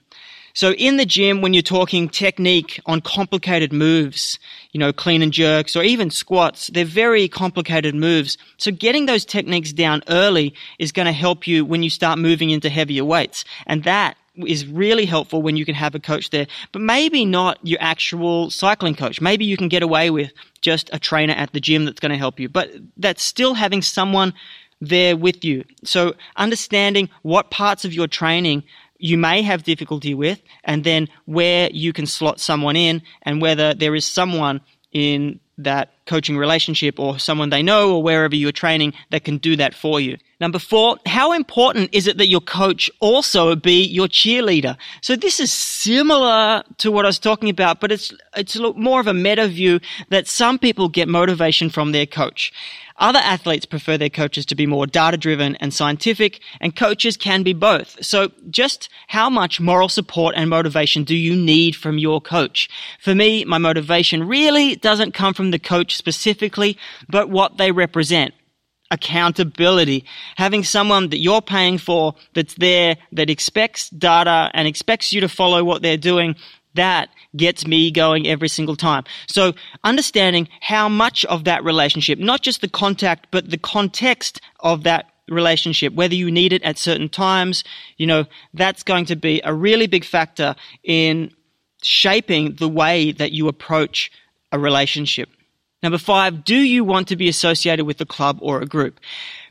So 0.59 0.73
in 0.73 0.97
the 0.97 1.05
gym, 1.05 1.39
when 1.39 1.53
you're 1.53 1.63
talking 1.63 2.09
technique 2.09 2.81
on 2.85 2.99
complicated 2.99 3.71
moves, 3.71 4.37
you 4.73 4.79
know, 4.81 4.91
clean 4.91 5.21
and 5.21 5.31
jerks 5.31 5.73
or 5.73 5.83
even 5.83 6.09
squats, 6.09 6.67
they're 6.67 6.83
very 6.83 7.29
complicated 7.29 7.95
moves. 7.95 8.37
So 8.57 8.69
getting 8.69 9.05
those 9.05 9.23
techniques 9.23 9.71
down 9.71 10.03
early 10.09 10.53
is 10.77 10.91
going 10.91 11.05
to 11.05 11.13
help 11.13 11.47
you 11.47 11.63
when 11.63 11.81
you 11.81 11.89
start 11.89 12.19
moving 12.19 12.49
into 12.49 12.67
heavier 12.67 13.05
weights. 13.05 13.45
And 13.67 13.85
that 13.85 14.17
is 14.35 14.67
really 14.67 15.05
helpful 15.05 15.41
when 15.41 15.55
you 15.55 15.63
can 15.63 15.75
have 15.75 15.95
a 15.95 15.99
coach 15.99 16.29
there, 16.29 16.47
but 16.73 16.81
maybe 16.81 17.23
not 17.23 17.57
your 17.65 17.79
actual 17.81 18.49
cycling 18.49 18.95
coach. 18.95 19.21
Maybe 19.21 19.45
you 19.45 19.55
can 19.55 19.69
get 19.69 19.81
away 19.81 20.09
with 20.09 20.33
just 20.59 20.89
a 20.91 20.99
trainer 20.99 21.35
at 21.35 21.53
the 21.53 21.61
gym 21.61 21.85
that's 21.85 22.01
going 22.01 22.11
to 22.11 22.17
help 22.17 22.37
you, 22.37 22.49
but 22.49 22.69
that's 22.97 23.23
still 23.23 23.53
having 23.53 23.81
someone 23.81 24.33
there 24.81 25.15
with 25.15 25.45
you. 25.45 25.63
So 25.85 26.15
understanding 26.35 27.09
what 27.21 27.49
parts 27.49 27.85
of 27.85 27.93
your 27.93 28.07
training 28.07 28.63
you 28.99 29.17
may 29.17 29.41
have 29.41 29.63
difficulty 29.63 30.13
with, 30.13 30.41
and 30.63 30.83
then 30.83 31.07
where 31.25 31.69
you 31.71 31.93
can 31.93 32.05
slot 32.05 32.39
someone 32.39 32.75
in, 32.75 33.01
and 33.23 33.41
whether 33.41 33.73
there 33.73 33.95
is 33.95 34.05
someone 34.05 34.61
in 34.91 35.39
that 35.63 35.93
coaching 36.05 36.37
relationship 36.37 36.99
or 36.99 37.19
someone 37.19 37.49
they 37.49 37.61
know 37.61 37.95
or 37.95 38.03
wherever 38.03 38.35
you're 38.35 38.51
training 38.51 38.93
that 39.11 39.23
can 39.23 39.37
do 39.37 39.55
that 39.55 39.73
for 39.73 39.99
you. 39.99 40.17
Number 40.39 40.57
four, 40.57 40.97
how 41.05 41.33
important 41.33 41.93
is 41.93 42.07
it 42.07 42.17
that 42.17 42.27
your 42.27 42.41
coach 42.41 42.89
also 42.99 43.55
be 43.55 43.83
your 43.83 44.07
cheerleader? 44.07 44.77
So 45.01 45.15
this 45.15 45.39
is 45.39 45.51
similar 45.51 46.63
to 46.77 46.91
what 46.91 47.05
I 47.05 47.09
was 47.09 47.19
talking 47.19 47.49
about, 47.49 47.79
but 47.81 47.91
it's, 47.91 48.13
it's 48.35 48.57
more 48.75 48.99
of 48.99 49.07
a 49.07 49.13
meta 49.13 49.47
view 49.47 49.79
that 50.09 50.27
some 50.27 50.57
people 50.57 50.89
get 50.89 51.07
motivation 51.07 51.69
from 51.69 51.91
their 51.91 52.05
coach. 52.05 52.53
Other 52.99 53.19
athletes 53.19 53.65
prefer 53.65 53.97
their 53.97 54.09
coaches 54.09 54.45
to 54.47 54.55
be 54.55 54.65
more 54.65 54.85
data 54.85 55.15
driven 55.15 55.55
and 55.57 55.73
scientific, 55.73 56.41
and 56.59 56.75
coaches 56.75 57.15
can 57.15 57.43
be 57.43 57.53
both. 57.53 58.03
So 58.05 58.31
just 58.49 58.89
how 59.07 59.29
much 59.29 59.61
moral 59.61 59.87
support 59.87 60.35
and 60.35 60.49
motivation 60.49 61.05
do 61.05 61.15
you 61.15 61.33
need 61.33 61.77
from 61.77 61.97
your 61.97 62.19
coach? 62.19 62.69
For 62.99 63.15
me, 63.15 63.45
my 63.45 63.57
motivation 63.57 64.27
really 64.27 64.75
doesn't 64.75 65.13
come 65.13 65.33
from 65.33 65.48
the 65.51 65.59
coach 65.59 65.95
specifically, 65.95 66.77
but 67.07 67.29
what 67.29 67.57
they 67.57 67.71
represent 67.71 68.33
accountability. 68.91 70.03
Having 70.35 70.63
someone 70.63 71.09
that 71.09 71.19
you're 71.19 71.41
paying 71.43 71.77
for 71.77 72.15
that's 72.33 72.55
there, 72.55 72.97
that 73.11 73.29
expects 73.29 73.89
data 73.89 74.49
and 74.55 74.67
expects 74.67 75.13
you 75.13 75.21
to 75.21 75.29
follow 75.29 75.63
what 75.63 75.83
they're 75.83 75.95
doing 75.95 76.35
that 76.75 77.09
gets 77.35 77.65
me 77.65 77.91
going 77.91 78.27
every 78.27 78.47
single 78.47 78.75
time. 78.75 79.03
So 79.27 79.53
understanding 79.83 80.47
how 80.61 80.89
much 80.89 81.25
of 81.25 81.43
that 81.45 81.63
relationship, 81.63 82.19
not 82.19 82.41
just 82.41 82.61
the 82.61 82.69
contact, 82.69 83.27
but 83.31 83.49
the 83.49 83.57
context 83.57 84.39
of 84.59 84.83
that 84.83 85.11
relationship, 85.27 85.93
whether 85.93 86.15
you 86.15 86.31
need 86.31 86.53
it 86.53 86.63
at 86.63 86.77
certain 86.77 87.09
times, 87.09 87.63
you 87.97 88.07
know, 88.07 88.25
that's 88.53 88.83
going 88.83 89.05
to 89.05 89.15
be 89.15 89.41
a 89.43 89.53
really 89.53 89.87
big 89.87 90.05
factor 90.05 90.55
in 90.83 91.31
shaping 91.83 92.55
the 92.55 92.69
way 92.69 93.11
that 93.11 93.31
you 93.31 93.47
approach 93.47 94.11
a 94.51 94.59
relationship. 94.59 95.29
Number 95.81 95.97
five, 95.97 96.43
do 96.43 96.55
you 96.55 96.83
want 96.83 97.07
to 97.07 97.15
be 97.15 97.29
associated 97.29 97.85
with 97.85 98.01
a 98.01 98.05
club 98.05 98.39
or 98.41 98.61
a 98.61 98.65
group? 98.65 98.99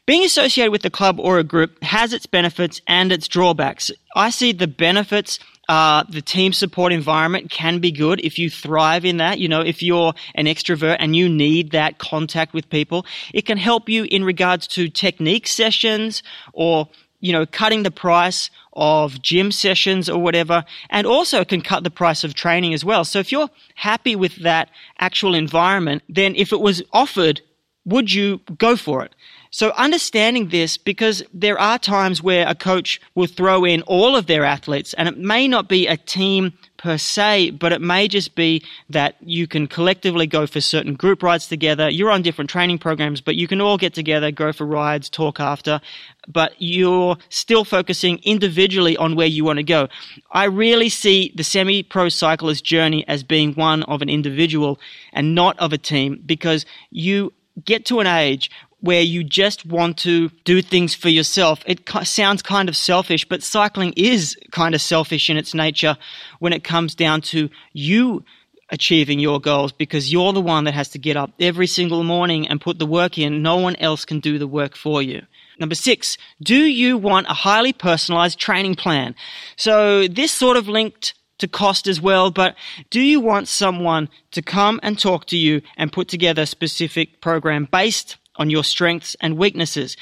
Being 0.05 0.25
associated 0.25 0.73
with 0.73 0.85
a 0.85 0.91
club 0.91 1.21
or 1.21 1.39
a 1.39 1.45
group 1.45 1.83
has 1.83 2.13
its 2.13 2.27
benefits 2.27 2.81
and 2.87 3.13
its 3.13 3.29
drawbacks. 3.29 3.91
I 4.15 4.31
see 4.31 4.53
the 4.53 4.67
benefits 4.67 5.39
uh, 5.69 6.03
the 6.09 6.23
team 6.23 6.53
support 6.53 6.93
environment 6.93 7.51
can 7.51 7.79
be 7.79 7.93
good 7.93 8.21
if 8.25 8.39
you 8.39 8.49
thrive 8.49 9.05
in 9.05 9.19
that. 9.19 9.39
You 9.39 9.49
know, 9.49 9.61
if 9.61 9.83
you're 9.83 10.15
an 10.35 10.47
extrovert 10.47 10.97
and 10.99 11.15
you 11.15 11.29
need 11.29 11.73
that 11.73 11.99
contact 11.99 12.55
with 12.55 12.71
people, 12.71 13.05
it 13.35 13.43
can 13.43 13.59
help 13.59 13.89
you 13.89 14.05
in 14.05 14.25
regards 14.25 14.67
to 14.69 14.89
technique 14.89 15.47
sessions 15.47 16.23
or, 16.55 16.89
you 17.21 17.33
know, 17.33 17.47
cutting 17.47 17.83
the 17.83 17.91
price 17.91 18.51
of 18.75 19.21
gym 19.23 19.51
sessions 19.51 20.09
or 20.09 20.19
whatever, 20.21 20.65
and 20.91 21.07
also 21.07 21.45
can 21.45 21.61
cut 21.61 21.85
the 21.85 21.91
price 21.91 22.25
of 22.25 22.35
training 22.35 22.75
as 22.75 22.85
well. 22.85 23.05
So 23.05 23.19
if 23.19 23.33
you're 23.33 23.51
happy 23.75 24.15
with 24.15 24.37
that 24.43 24.71
actual 25.01 25.35
environment, 25.35 26.03
then 26.09 26.37
if 26.37 26.53
it 26.53 26.61
was 26.61 26.83
offered, 26.93 27.41
would 27.85 28.13
you 28.13 28.41
go 28.59 28.77
for 28.77 29.05
it? 29.05 29.15
So 29.51 29.71
understanding 29.71 30.51
this, 30.51 30.77
because 30.77 31.23
there 31.33 31.59
are 31.59 31.79
times 31.79 32.23
where 32.23 32.47
a 32.47 32.55
coach 32.55 33.01
will 33.15 33.27
throw 33.27 33.65
in 33.65 33.83
all 33.83 34.15
of 34.15 34.27
their 34.27 34.45
athletes, 34.45 34.95
and 34.95 35.09
it 35.09 35.17
may 35.17 35.49
not 35.49 35.69
be 35.69 35.87
a 35.87 35.97
team 35.97 36.53
per 36.79 36.97
se, 36.97 37.51
but 37.51 37.73
it 37.73 37.83
may 37.83 38.09
just 38.09 38.35
be 38.35 38.63
that 38.89 39.17
you 39.21 39.47
can 39.47 39.67
collectively 39.67 40.27
go 40.27 40.47
for 40.47 40.61
certain 40.61 40.95
group 40.95 41.23
rides 41.23 41.49
together. 41.49 41.91
You're 41.91 42.11
on 42.11 42.23
different 42.23 42.49
training 42.49 42.79
programs, 42.79 43.21
but 43.21 43.35
you 43.35 43.47
can 43.47 43.61
all 43.61 43.77
get 43.77 43.93
together, 43.93 44.31
go 44.31 44.53
for 44.53 44.65
rides, 44.65 45.11
talk 45.11 45.41
after, 45.41 45.81
but 46.27 46.55
you're 46.59 47.19
still 47.29 47.65
focusing 47.65 48.21
individually 48.23 48.97
on 48.97 49.17
where 49.17 49.27
you 49.27 49.45
want 49.45 49.59
to 49.59 49.65
go. 49.65 49.89
I 50.31 50.45
really 50.45 50.89
see 50.89 51.33
the 51.35 51.45
semi 51.45 51.83
pro 51.83 52.09
cyclist 52.09 52.65
journey 52.65 53.07
as 53.09 53.23
being 53.23 53.53
one 53.55 53.83
of 53.83 54.01
an 54.01 54.09
individual 54.09 54.79
and 55.13 55.35
not 55.35 55.59
of 55.59 55.73
a 55.73 55.79
team 55.79 56.23
because 56.25 56.65
you 56.91 57.33
get 57.65 57.85
to 57.87 57.99
an 57.99 58.07
age 58.07 58.51
where 58.81 59.01
you 59.01 59.25
just 59.25 59.67
want 59.67 59.99
to 59.99 60.29
do 60.45 60.63
things 60.63 60.95
for 60.95 61.09
yourself. 61.09 61.63
It 61.67 61.89
sounds 62.05 62.43
kind 62.43 62.69
of 62.69 62.77
selfish, 62.77 63.25
but 63.25 63.43
cycling 63.43 63.93
is 63.97 64.37
kind 64.53 64.75
of 64.75 64.81
selfish 64.81 65.29
in 65.29 65.37
its 65.37 65.55
nature 65.55 65.97
when 66.39 66.53
it 66.53 66.63
comes 66.65 66.95
down 66.95 67.23
to 67.23 67.51
you 67.73 68.25
achieving 68.71 69.19
your 69.19 69.41
goals 69.41 69.73
because 69.73 70.13
you're 70.13 70.33
the 70.33 70.41
one 70.41 70.65
that 70.65 70.75
has 70.75 70.91
to 70.91 70.99
get 70.99 71.17
up 71.17 71.33
every 71.41 71.67
single 71.67 72.05
morning 72.05 72.47
and 72.47 72.61
put 72.61 72.79
the 72.79 72.87
work 72.87 73.19
in. 73.19 73.43
No 73.43 73.57
one 73.57 73.77
else 73.77 74.05
can 74.05 74.21
do 74.21 74.39
the 74.39 74.47
work 74.47 74.77
for 74.77 75.03
you. 75.03 75.23
Number 75.59 75.75
six, 75.75 76.17
do 76.43 76.57
you 76.57 76.97
want 76.97 77.27
a 77.29 77.35
highly 77.35 77.73
personalized 77.73 78.39
training 78.39 78.77
plan? 78.77 79.15
So 79.57 80.07
this 80.07 80.31
sort 80.31 80.57
of 80.57 80.69
linked 80.69 81.15
to 81.39 81.49
cost 81.49 81.87
as 81.87 82.01
well, 82.01 82.31
but 82.31 82.55
do 82.91 83.01
you 83.01 83.21
want 83.21 83.49
someone 83.49 84.09
to 84.33 84.43
come 84.43 84.79
and 84.83 84.99
talk 84.99 85.27
to 85.27 85.37
you 85.37 85.63
and 85.77 85.93
put 85.93 86.09
together 86.09 86.43
a 86.43 86.47
specific 86.47 87.21
program 87.21 87.69
based 87.71 88.17
on 88.39 88.51
your 88.51 88.65
strengths 88.65 89.17
and 89.21 89.37
weaknesses. 89.37 89.97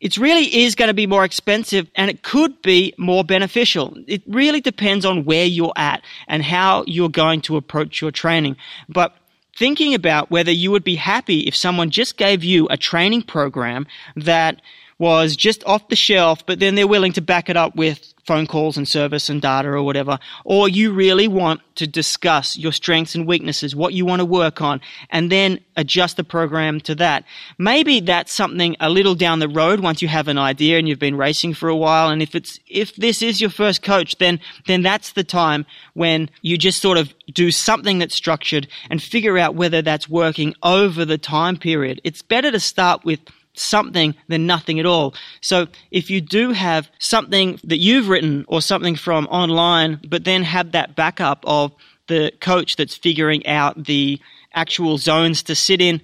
It 0.00 0.18
really 0.18 0.64
is 0.64 0.74
going 0.74 0.88
to 0.88 0.94
be 0.94 1.06
more 1.06 1.24
expensive 1.24 1.90
and 1.94 2.10
it 2.10 2.22
could 2.22 2.60
be 2.62 2.92
more 2.98 3.24
beneficial. 3.24 3.96
It 4.06 4.22
really 4.26 4.60
depends 4.60 5.04
on 5.04 5.24
where 5.24 5.46
you're 5.46 5.72
at 5.76 6.02
and 6.28 6.42
how 6.42 6.84
you're 6.86 7.08
going 7.08 7.40
to 7.42 7.56
approach 7.56 8.02
your 8.02 8.10
training. 8.10 8.56
But 8.88 9.16
thinking 9.56 9.94
about 9.94 10.30
whether 10.30 10.50
you 10.50 10.70
would 10.70 10.84
be 10.84 10.96
happy 10.96 11.40
if 11.40 11.56
someone 11.56 11.90
just 11.90 12.16
gave 12.16 12.44
you 12.44 12.66
a 12.68 12.76
training 12.76 13.22
program 13.22 13.86
that 14.16 14.60
was 14.98 15.36
just 15.36 15.64
off 15.64 15.88
the 15.88 15.96
shelf, 15.96 16.44
but 16.46 16.60
then 16.60 16.74
they're 16.74 16.86
willing 16.86 17.12
to 17.12 17.20
back 17.20 17.48
it 17.48 17.56
up 17.56 17.74
with 17.76 18.14
phone 18.26 18.46
calls 18.46 18.76
and 18.76 18.88
service 18.88 19.28
and 19.28 19.42
data 19.42 19.68
or 19.68 19.82
whatever, 19.82 20.18
or 20.44 20.68
you 20.68 20.92
really 20.92 21.28
want 21.28 21.60
to 21.74 21.86
discuss 21.86 22.56
your 22.56 22.72
strengths 22.72 23.14
and 23.14 23.26
weaknesses, 23.26 23.76
what 23.76 23.92
you 23.92 24.06
want 24.06 24.20
to 24.20 24.24
work 24.24 24.62
on, 24.62 24.80
and 25.10 25.30
then 25.30 25.60
adjust 25.76 26.16
the 26.16 26.24
program 26.24 26.80
to 26.80 26.94
that. 26.94 27.24
Maybe 27.58 28.00
that's 28.00 28.32
something 28.32 28.76
a 28.80 28.88
little 28.88 29.14
down 29.14 29.40
the 29.40 29.48
road 29.48 29.80
once 29.80 30.00
you 30.00 30.08
have 30.08 30.28
an 30.28 30.38
idea 30.38 30.78
and 30.78 30.88
you've 30.88 30.98
been 30.98 31.16
racing 31.16 31.54
for 31.54 31.68
a 31.68 31.76
while. 31.76 32.08
And 32.08 32.22
if 32.22 32.34
it's, 32.34 32.58
if 32.66 32.94
this 32.96 33.22
is 33.22 33.40
your 33.40 33.50
first 33.50 33.82
coach, 33.82 34.16
then, 34.16 34.40
then 34.66 34.82
that's 34.82 35.12
the 35.12 35.24
time 35.24 35.66
when 35.94 36.30
you 36.42 36.56
just 36.56 36.80
sort 36.80 36.96
of 36.96 37.12
do 37.32 37.50
something 37.50 37.98
that's 37.98 38.14
structured 38.14 38.68
and 38.88 39.02
figure 39.02 39.36
out 39.36 39.54
whether 39.54 39.82
that's 39.82 40.08
working 40.08 40.54
over 40.62 41.04
the 41.04 41.18
time 41.18 41.56
period. 41.56 42.00
It's 42.04 42.22
better 42.22 42.50
to 42.50 42.60
start 42.60 43.04
with 43.04 43.20
something 43.54 44.14
than 44.28 44.46
nothing 44.46 44.78
at 44.80 44.86
all. 44.86 45.14
So 45.40 45.68
if 45.90 46.10
you 46.10 46.20
do 46.20 46.50
have 46.52 46.90
something 46.98 47.58
that 47.64 47.78
you've 47.78 48.08
written 48.08 48.44
or 48.48 48.60
something 48.60 48.96
from 48.96 49.26
online, 49.26 50.00
but 50.08 50.24
then 50.24 50.42
have 50.42 50.72
that 50.72 50.96
backup 50.96 51.44
of 51.46 51.72
the 52.06 52.32
coach 52.40 52.76
that's 52.76 52.94
figuring 52.94 53.46
out 53.46 53.84
the 53.84 54.20
actual 54.52 54.98
zones 54.98 55.42
to 55.44 55.54
sit 55.54 55.80
in, 55.80 56.00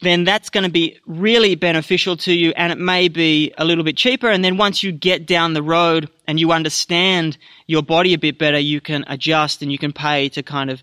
then 0.00 0.24
that's 0.24 0.50
going 0.50 0.64
to 0.64 0.70
be 0.70 0.98
really 1.06 1.54
beneficial 1.54 2.16
to 2.16 2.32
you 2.32 2.52
and 2.56 2.72
it 2.72 2.78
may 2.78 3.08
be 3.08 3.52
a 3.56 3.64
little 3.64 3.84
bit 3.84 3.96
cheaper. 3.96 4.28
And 4.28 4.44
then 4.44 4.56
once 4.56 4.82
you 4.82 4.90
get 4.90 5.26
down 5.26 5.52
the 5.52 5.62
road 5.62 6.10
and 6.26 6.40
you 6.40 6.50
understand 6.50 7.38
your 7.66 7.82
body 7.82 8.12
a 8.12 8.18
bit 8.18 8.38
better, 8.38 8.58
you 8.58 8.80
can 8.80 9.04
adjust 9.06 9.62
and 9.62 9.70
you 9.70 9.78
can 9.78 9.92
pay 9.92 10.28
to 10.30 10.42
kind 10.42 10.70
of 10.70 10.82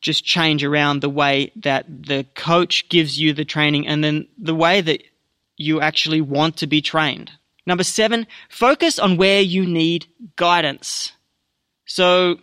just 0.00 0.24
change 0.24 0.62
around 0.62 1.00
the 1.00 1.08
way 1.08 1.52
that 1.56 1.86
the 1.88 2.24
coach 2.34 2.88
gives 2.88 3.18
you 3.18 3.32
the 3.32 3.44
training 3.44 3.86
and 3.86 4.04
then 4.04 4.28
the 4.38 4.54
way 4.54 4.80
that 4.80 5.02
you 5.56 5.80
actually 5.80 6.20
want 6.20 6.58
to 6.58 6.66
be 6.66 6.82
trained. 6.82 7.30
Number 7.66 7.84
seven, 7.84 8.26
focus 8.48 8.98
on 8.98 9.16
where 9.16 9.40
you 9.40 9.66
need 9.66 10.06
guidance. 10.36 11.12
So 11.86 12.36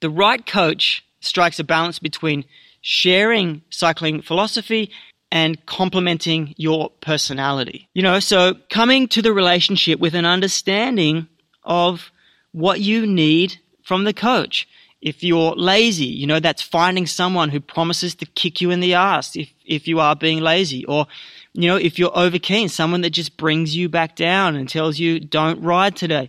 the 0.00 0.10
right 0.10 0.44
coach 0.44 1.04
strikes 1.20 1.58
a 1.58 1.64
balance 1.64 1.98
between 1.98 2.44
sharing 2.80 3.62
cycling 3.70 4.22
philosophy 4.22 4.90
and 5.30 5.64
complementing 5.66 6.54
your 6.56 6.90
personality. 7.00 7.88
You 7.94 8.02
know, 8.02 8.20
so 8.20 8.54
coming 8.70 9.06
to 9.08 9.22
the 9.22 9.32
relationship 9.32 10.00
with 10.00 10.14
an 10.14 10.24
understanding 10.24 11.28
of 11.62 12.10
what 12.52 12.80
you 12.80 13.06
need 13.06 13.58
from 13.82 14.04
the 14.04 14.14
coach. 14.14 14.66
If 15.00 15.24
you're 15.24 15.52
lazy, 15.52 16.06
you 16.06 16.26
know, 16.26 16.40
that's 16.40 16.62
finding 16.62 17.06
someone 17.06 17.48
who 17.48 17.60
promises 17.60 18.14
to 18.16 18.26
kick 18.26 18.60
you 18.60 18.70
in 18.70 18.80
the 18.80 18.94
ass 18.94 19.34
if, 19.34 19.48
if 19.64 19.88
you 19.88 19.98
are 19.98 20.14
being 20.14 20.40
lazy. 20.40 20.84
Or, 20.84 21.06
you 21.54 21.68
know, 21.68 21.76
if 21.76 21.98
you're 21.98 22.16
over 22.16 22.38
keen, 22.38 22.68
someone 22.68 23.00
that 23.00 23.10
just 23.10 23.36
brings 23.36 23.74
you 23.74 23.88
back 23.88 24.14
down 24.14 24.56
and 24.56 24.68
tells 24.68 24.98
you, 24.98 25.18
don't 25.18 25.62
ride 25.62 25.96
today. 25.96 26.28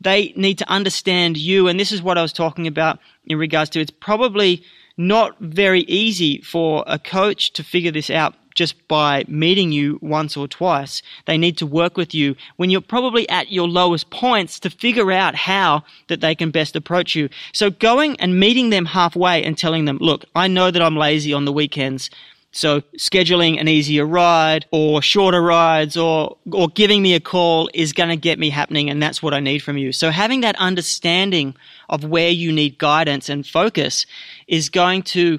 they 0.00 0.32
need 0.36 0.58
to 0.58 0.70
understand 0.70 1.36
you. 1.36 1.68
And 1.68 1.78
this 1.78 1.92
is 1.92 2.02
what 2.02 2.16
I 2.18 2.22
was 2.22 2.32
talking 2.32 2.66
about 2.66 2.98
in 3.26 3.38
regards 3.38 3.70
to 3.70 3.80
it's 3.80 3.90
probably 3.90 4.62
not 4.96 5.38
very 5.40 5.82
easy 5.82 6.40
for 6.40 6.84
a 6.86 6.98
coach 6.98 7.52
to 7.52 7.62
figure 7.62 7.92
this 7.92 8.08
out 8.08 8.34
just 8.56 8.88
by 8.88 9.24
meeting 9.28 9.70
you 9.70 10.00
once 10.02 10.36
or 10.36 10.48
twice. 10.48 11.02
They 11.26 11.38
need 11.38 11.56
to 11.58 11.66
work 11.66 11.96
with 11.96 12.14
you 12.14 12.34
when 12.56 12.70
you're 12.70 12.80
probably 12.80 13.28
at 13.28 13.52
your 13.52 13.68
lowest 13.68 14.10
points 14.10 14.58
to 14.60 14.70
figure 14.70 15.12
out 15.12 15.36
how 15.36 15.84
that 16.08 16.20
they 16.20 16.34
can 16.34 16.50
best 16.50 16.74
approach 16.74 17.14
you. 17.14 17.28
So 17.52 17.70
going 17.70 18.18
and 18.18 18.40
meeting 18.40 18.70
them 18.70 18.86
halfway 18.86 19.44
and 19.44 19.56
telling 19.56 19.84
them, 19.84 19.98
look, 20.00 20.24
I 20.34 20.48
know 20.48 20.72
that 20.72 20.82
I'm 20.82 20.96
lazy 20.96 21.32
on 21.32 21.44
the 21.44 21.52
weekends. 21.52 22.10
So 22.50 22.80
scheduling 22.96 23.60
an 23.60 23.68
easier 23.68 24.06
ride 24.06 24.64
or 24.70 25.02
shorter 25.02 25.42
rides 25.42 25.94
or, 25.94 26.38
or 26.50 26.68
giving 26.68 27.02
me 27.02 27.14
a 27.14 27.20
call 27.20 27.68
is 27.74 27.92
going 27.92 28.08
to 28.08 28.16
get 28.16 28.38
me 28.38 28.48
happening. 28.48 28.88
And 28.88 29.02
that's 29.02 29.22
what 29.22 29.34
I 29.34 29.40
need 29.40 29.58
from 29.58 29.76
you. 29.76 29.92
So 29.92 30.10
having 30.10 30.40
that 30.40 30.56
understanding 30.56 31.54
of 31.90 32.04
where 32.04 32.30
you 32.30 32.50
need 32.50 32.78
guidance 32.78 33.28
and 33.28 33.46
focus 33.46 34.06
is 34.48 34.70
going 34.70 35.02
to 35.02 35.38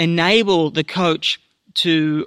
enable 0.00 0.72
the 0.72 0.82
coach 0.82 1.40
to 1.74 2.26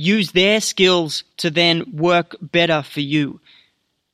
use 0.00 0.32
their 0.32 0.60
skills 0.60 1.24
to 1.36 1.50
then 1.50 1.84
work 1.92 2.36
better 2.40 2.82
for 2.82 3.00
you. 3.00 3.40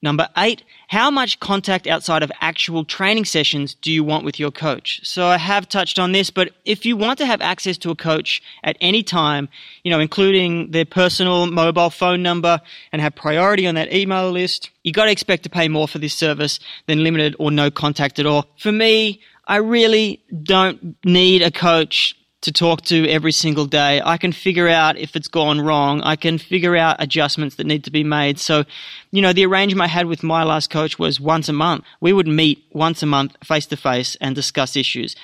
Number 0.02 0.28
eight, 0.36 0.62
how 0.88 1.10
much 1.10 1.40
contact 1.40 1.86
outside 1.86 2.22
of 2.22 2.30
actual 2.40 2.84
training 2.84 3.24
sessions 3.24 3.74
do 3.74 3.90
you 3.90 4.04
want 4.04 4.24
with 4.24 4.38
your 4.38 4.50
coach? 4.50 5.00
So 5.04 5.26
I 5.26 5.38
have 5.38 5.68
touched 5.68 5.98
on 5.98 6.12
this, 6.12 6.30
but 6.30 6.52
if 6.64 6.84
you 6.84 6.96
want 6.96 7.18
to 7.18 7.26
have 7.26 7.40
access 7.40 7.78
to 7.78 7.90
a 7.90 7.96
coach 7.96 8.42
at 8.62 8.76
any 8.80 9.02
time, 9.02 9.48
you 9.82 9.90
know, 9.90 9.98
including 9.98 10.70
their 10.70 10.84
personal 10.84 11.46
mobile 11.46 11.90
phone 11.90 12.22
number 12.22 12.60
and 12.92 13.00
have 13.00 13.16
priority 13.16 13.66
on 13.66 13.74
that 13.76 13.92
email 13.92 14.30
list, 14.30 14.70
you 14.84 14.92
got 14.92 15.06
to 15.06 15.10
expect 15.10 15.44
to 15.44 15.50
pay 15.50 15.66
more 15.66 15.88
for 15.88 15.98
this 15.98 16.14
service 16.14 16.60
than 16.86 17.02
limited 17.02 17.34
or 17.38 17.50
no 17.50 17.70
contact 17.70 18.18
at 18.18 18.26
all. 18.26 18.46
For 18.58 18.70
me, 18.70 19.20
I 19.46 19.56
really 19.56 20.22
don't 20.42 20.96
need 21.04 21.42
a 21.42 21.50
coach 21.50 22.14
to 22.42 22.52
talk 22.52 22.82
to 22.82 23.08
every 23.08 23.32
single 23.32 23.66
day. 23.66 24.00
I 24.04 24.18
can 24.18 24.32
figure 24.32 24.68
out 24.68 24.98
if 24.98 25.16
it's 25.16 25.28
gone 25.28 25.60
wrong. 25.60 26.00
I 26.02 26.16
can 26.16 26.38
figure 26.38 26.76
out 26.76 26.96
adjustments 26.98 27.56
that 27.56 27.66
need 27.66 27.84
to 27.84 27.90
be 27.90 28.04
made. 28.04 28.38
So, 28.38 28.64
you 29.10 29.22
know, 29.22 29.32
the 29.32 29.46
arrangement 29.46 29.88
I 29.88 29.92
had 29.92 30.06
with 30.06 30.22
my 30.22 30.44
last 30.44 30.70
coach 30.70 30.98
was 30.98 31.20
once 31.20 31.48
a 31.48 31.52
month. 31.52 31.84
We 32.00 32.12
would 32.12 32.28
meet 32.28 32.64
once 32.72 33.02
a 33.02 33.06
month 33.06 33.36
face 33.44 33.66
to 33.66 33.76
face 33.76 34.16
and 34.20 34.34
discuss 34.34 34.76
issues 34.76 35.16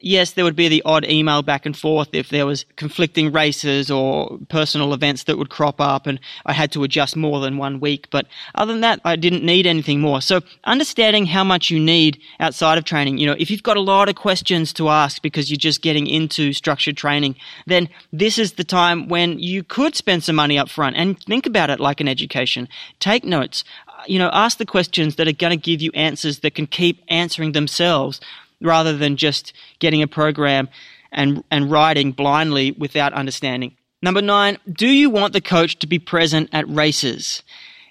yes, 0.00 0.32
there 0.32 0.44
would 0.44 0.56
be 0.56 0.68
the 0.68 0.82
odd 0.84 1.04
email 1.04 1.42
back 1.42 1.66
and 1.66 1.76
forth 1.76 2.08
if 2.12 2.28
there 2.28 2.46
was 2.46 2.64
conflicting 2.76 3.32
races 3.32 3.90
or 3.90 4.38
personal 4.48 4.94
events 4.94 5.24
that 5.24 5.38
would 5.38 5.50
crop 5.50 5.80
up 5.80 6.06
and 6.06 6.20
I 6.46 6.52
had 6.52 6.72
to 6.72 6.84
adjust 6.84 7.16
more 7.16 7.40
than 7.40 7.56
one 7.56 7.80
week. 7.80 8.08
But 8.10 8.26
other 8.54 8.72
than 8.72 8.82
that, 8.82 9.00
I 9.04 9.16
didn't 9.16 9.44
need 9.44 9.66
anything 9.66 10.00
more. 10.00 10.20
So 10.20 10.40
understanding 10.64 11.26
how 11.26 11.44
much 11.44 11.70
you 11.70 11.80
need 11.80 12.20
outside 12.38 12.78
of 12.78 12.84
training, 12.84 13.18
you 13.18 13.26
know, 13.26 13.36
if 13.38 13.50
you've 13.50 13.62
got 13.62 13.76
a 13.76 13.80
lot 13.80 14.08
of 14.08 14.14
questions 14.14 14.72
to 14.74 14.88
ask 14.88 15.20
because 15.22 15.50
you're 15.50 15.58
just 15.58 15.82
getting 15.82 16.06
into 16.06 16.52
structured 16.52 16.96
training, 16.96 17.36
then 17.66 17.88
this 18.12 18.38
is 18.38 18.52
the 18.52 18.64
time 18.64 19.08
when 19.08 19.38
you 19.38 19.62
could 19.62 19.96
spend 19.96 20.22
some 20.22 20.36
money 20.36 20.58
up 20.58 20.68
front 20.68 20.96
and 20.96 21.18
think 21.24 21.46
about 21.46 21.70
it 21.70 21.80
like 21.80 22.00
an 22.00 22.08
education. 22.08 22.68
Take 23.00 23.24
notes. 23.24 23.64
You 24.06 24.20
know, 24.20 24.30
ask 24.32 24.58
the 24.58 24.66
questions 24.66 25.16
that 25.16 25.26
are 25.26 25.32
going 25.32 25.50
to 25.50 25.56
give 25.56 25.82
you 25.82 25.90
answers 25.92 26.40
that 26.40 26.54
can 26.54 26.68
keep 26.68 27.02
answering 27.08 27.52
themselves 27.52 28.20
rather 28.60 28.96
than 28.96 29.16
just 29.16 29.52
getting 29.78 30.02
a 30.02 30.08
program 30.08 30.68
and, 31.12 31.42
and 31.50 31.70
riding 31.70 32.12
blindly 32.12 32.72
without 32.72 33.12
understanding. 33.12 33.76
Number 34.02 34.22
nine, 34.22 34.58
do 34.70 34.86
you 34.86 35.10
want 35.10 35.32
the 35.32 35.40
coach 35.40 35.78
to 35.80 35.86
be 35.86 35.98
present 35.98 36.50
at 36.52 36.68
races? 36.68 37.42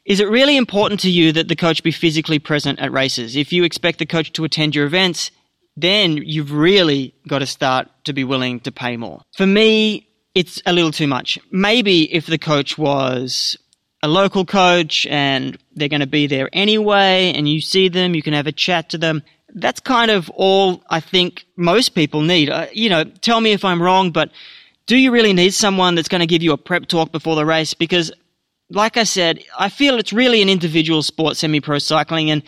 Is 0.06 0.22
it 0.22 0.30
really 0.30 0.56
important 0.56 1.02
to 1.02 1.10
you 1.10 1.34
that 1.34 1.50
the 1.50 1.56
coach 1.56 1.84
be 1.84 1.92
physically 1.92 2.40
present 2.40 2.80
at 2.80 2.94
races? 2.94 3.36
If 3.36 3.52
you 3.52 3.66
expect 3.66 4.00
the 4.00 4.06
coach 4.06 4.32
to 4.34 4.46
attend 4.46 4.74
your 4.74 4.86
events, 4.86 5.32
then 5.76 6.18
you've 6.18 6.54
really 6.54 7.14
got 7.28 7.40
to 7.40 7.46
start 7.46 7.90
to 8.06 8.14
be 8.14 8.24
willing 8.24 8.62
to 8.62 8.72
pay 8.72 8.96
more. 8.96 9.22
For 9.36 9.46
me, 9.46 10.08
it's 10.34 10.62
a 10.66 10.72
little 10.72 10.92
too 10.92 11.08
much. 11.08 11.38
Maybe 11.52 12.14
if 12.14 12.26
the 12.26 12.38
coach 12.38 12.78
was 12.78 13.58
a 14.02 14.08
local 14.08 14.46
coach 14.46 15.06
and 15.08 15.58
they're 15.76 15.90
going 15.90 16.02
to 16.02 16.08
be 16.08 16.28
there 16.28 16.50
anyway 16.54 17.34
and 17.36 17.50
you 17.50 17.60
see 17.60 17.90
them, 17.90 18.16
you 18.16 18.22
can 18.22 18.34
have 18.34 18.48
a 18.48 18.52
chat 18.52 18.90
to 18.90 18.98
them, 18.98 19.24
that's 19.54 19.80
kind 19.80 20.12
of 20.12 20.30
all 20.32 20.84
I 20.90 21.00
think 21.00 21.46
most 21.56 21.90
people 21.90 22.22
need. 22.22 22.50
Uh, 22.50 22.68
you 22.74 22.90
know, 22.90 23.04
tell 23.04 23.42
me 23.42 23.54
if 23.54 23.64
I'm 23.64 23.82
wrong, 23.82 24.12
but 24.12 24.32
do 24.86 24.98
you 24.98 25.12
really 25.12 25.34
need 25.34 25.54
someone 25.54 25.96
that's 25.96 26.08
going 26.08 26.22
to 26.22 26.28
give 26.28 26.44
you 26.44 26.54
a 26.54 26.58
prep 26.58 26.88
talk 26.88 27.12
before 27.12 27.36
the 27.36 27.46
race? 27.46 27.74
Because, 27.74 28.12
like 28.70 28.98
I 28.98 29.04
said, 29.04 29.44
I 29.58 29.70
feel 29.70 29.98
it's 29.98 30.14
really 30.14 30.42
an 30.42 30.50
individual 30.50 31.04
sport, 31.04 31.38
semi 31.38 31.60
pro 31.60 31.80
cycling, 31.80 32.30
and 32.32 32.44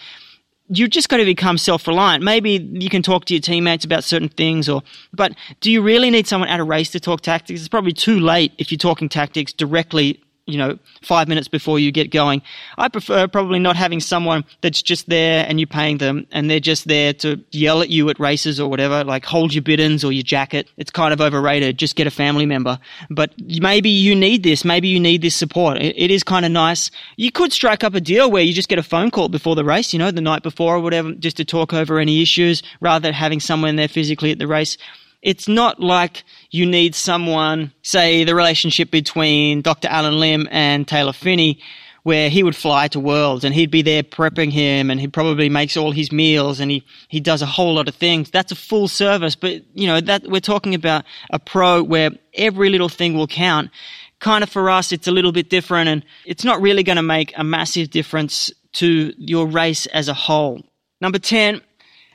you've 0.69 0.89
just 0.89 1.09
got 1.09 1.17
to 1.17 1.25
become 1.25 1.57
self 1.57 1.87
reliant. 1.87 2.23
Maybe 2.23 2.51
you 2.51 2.89
can 2.89 3.01
talk 3.01 3.25
to 3.25 3.33
your 3.33 3.41
teammates 3.41 3.85
about 3.85 4.03
certain 4.03 4.29
things, 4.29 4.69
or 4.69 4.83
but 5.13 5.33
do 5.61 5.71
you 5.71 5.81
really 5.81 6.09
need 6.09 6.27
someone 6.27 6.49
at 6.49 6.59
a 6.59 6.63
race 6.63 6.91
to 6.91 6.99
talk 6.99 7.21
tactics? 7.21 7.59
It's 7.59 7.69
probably 7.69 7.93
too 7.93 8.19
late 8.19 8.53
if 8.57 8.71
you're 8.71 8.77
talking 8.77 9.09
tactics 9.09 9.53
directly 9.53 10.21
you 10.49 10.57
know, 10.57 10.77
five 11.01 11.27
minutes 11.27 11.47
before 11.47 11.79
you 11.79 11.91
get 11.91 12.11
going. 12.11 12.41
I 12.77 12.87
prefer 12.87 13.27
probably 13.27 13.59
not 13.59 13.75
having 13.75 13.99
someone 13.99 14.45
that's 14.61 14.81
just 14.81 15.09
there 15.09 15.45
and 15.47 15.59
you're 15.59 15.67
paying 15.67 15.97
them 15.97 16.27
and 16.31 16.49
they're 16.49 16.59
just 16.59 16.87
there 16.87 17.13
to 17.13 17.43
yell 17.51 17.81
at 17.81 17.89
you 17.89 18.09
at 18.09 18.19
races 18.19 18.59
or 18.59 18.69
whatever, 18.69 19.03
like 19.03 19.25
hold 19.25 19.53
your 19.53 19.61
bittens 19.61 20.03
or 20.03 20.11
your 20.11 20.23
jacket. 20.23 20.69
It's 20.77 20.91
kind 20.91 21.13
of 21.13 21.21
overrated. 21.21 21.77
Just 21.77 21.95
get 21.95 22.07
a 22.07 22.11
family 22.11 22.45
member. 22.45 22.79
But 23.09 23.33
maybe 23.39 23.89
you 23.89 24.15
need 24.15 24.43
this. 24.43 24.65
Maybe 24.65 24.87
you 24.87 24.99
need 24.99 25.21
this 25.21 25.35
support. 25.35 25.77
it, 25.77 25.95
it 25.97 26.11
is 26.11 26.23
kind 26.23 26.45
of 26.45 26.51
nice. 26.51 26.91
You 27.17 27.31
could 27.31 27.53
strike 27.53 27.83
up 27.83 27.93
a 27.93 28.01
deal 28.01 28.29
where 28.29 28.43
you 28.43 28.53
just 28.53 28.69
get 28.69 28.79
a 28.79 28.83
phone 28.83 29.11
call 29.11 29.29
before 29.29 29.55
the 29.55 29.63
race, 29.63 29.93
you 29.93 29.99
know, 29.99 30.11
the 30.11 30.21
night 30.21 30.43
before 30.43 30.75
or 30.75 30.79
whatever, 30.79 31.13
just 31.13 31.37
to 31.37 31.45
talk 31.45 31.73
over 31.73 31.99
any 31.99 32.21
issues 32.21 32.63
rather 32.81 33.03
than 33.03 33.13
having 33.13 33.39
someone 33.39 33.75
there 33.75 33.87
physically 33.87 34.31
at 34.31 34.39
the 34.39 34.47
race 34.47 34.77
it's 35.21 35.47
not 35.47 35.79
like 35.79 36.23
you 36.51 36.65
need 36.65 36.95
someone, 36.95 37.73
say 37.81 38.23
the 38.23 38.35
relationship 38.35 38.89
between 38.91 39.61
Dr. 39.61 39.87
Allen 39.89 40.19
Lim 40.19 40.47
and 40.51 40.87
Taylor 40.87 41.13
Phinney, 41.13 41.59
where 42.03 42.29
he 42.29 42.43
would 42.43 42.55
fly 42.55 42.87
to 42.87 42.99
Worlds 42.99 43.43
and 43.43 43.53
he'd 43.53 43.71
be 43.71 43.81
there 43.81 44.03
prepping 44.03 44.51
him 44.51 44.89
and 44.89 44.99
he 44.99 45.07
probably 45.07 45.49
makes 45.49 45.75
all 45.75 45.91
his 45.91 46.11
meals 46.11 46.59
and 46.59 46.71
he, 46.71 46.83
he 47.09 47.19
does 47.19 47.41
a 47.41 47.45
whole 47.45 47.73
lot 47.73 47.87
of 47.87 47.95
things. 47.95 48.31
That's 48.31 48.51
a 48.51 48.55
full 48.55 48.87
service, 48.87 49.35
but 49.35 49.61
you 49.73 49.87
know, 49.87 49.99
that 50.01 50.27
we're 50.27 50.39
talking 50.39 50.73
about 50.73 51.03
a 51.29 51.39
pro 51.39 51.83
where 51.83 52.11
every 52.33 52.69
little 52.69 52.89
thing 52.89 53.15
will 53.15 53.27
count. 53.27 53.69
Kind 54.19 54.43
of 54.43 54.49
for 54.49 54.69
us, 54.69 54.91
it's 54.91 55.07
a 55.07 55.11
little 55.11 55.31
bit 55.31 55.49
different 55.49 55.89
and 55.89 56.05
it's 56.25 56.43
not 56.43 56.61
really 56.61 56.83
going 56.83 56.95
to 56.95 57.03
make 57.03 57.33
a 57.37 57.43
massive 57.43 57.89
difference 57.89 58.51
to 58.73 59.13
your 59.17 59.47
race 59.47 59.85
as 59.87 60.07
a 60.07 60.13
whole. 60.13 60.61
Number 61.01 61.19
10, 61.19 61.61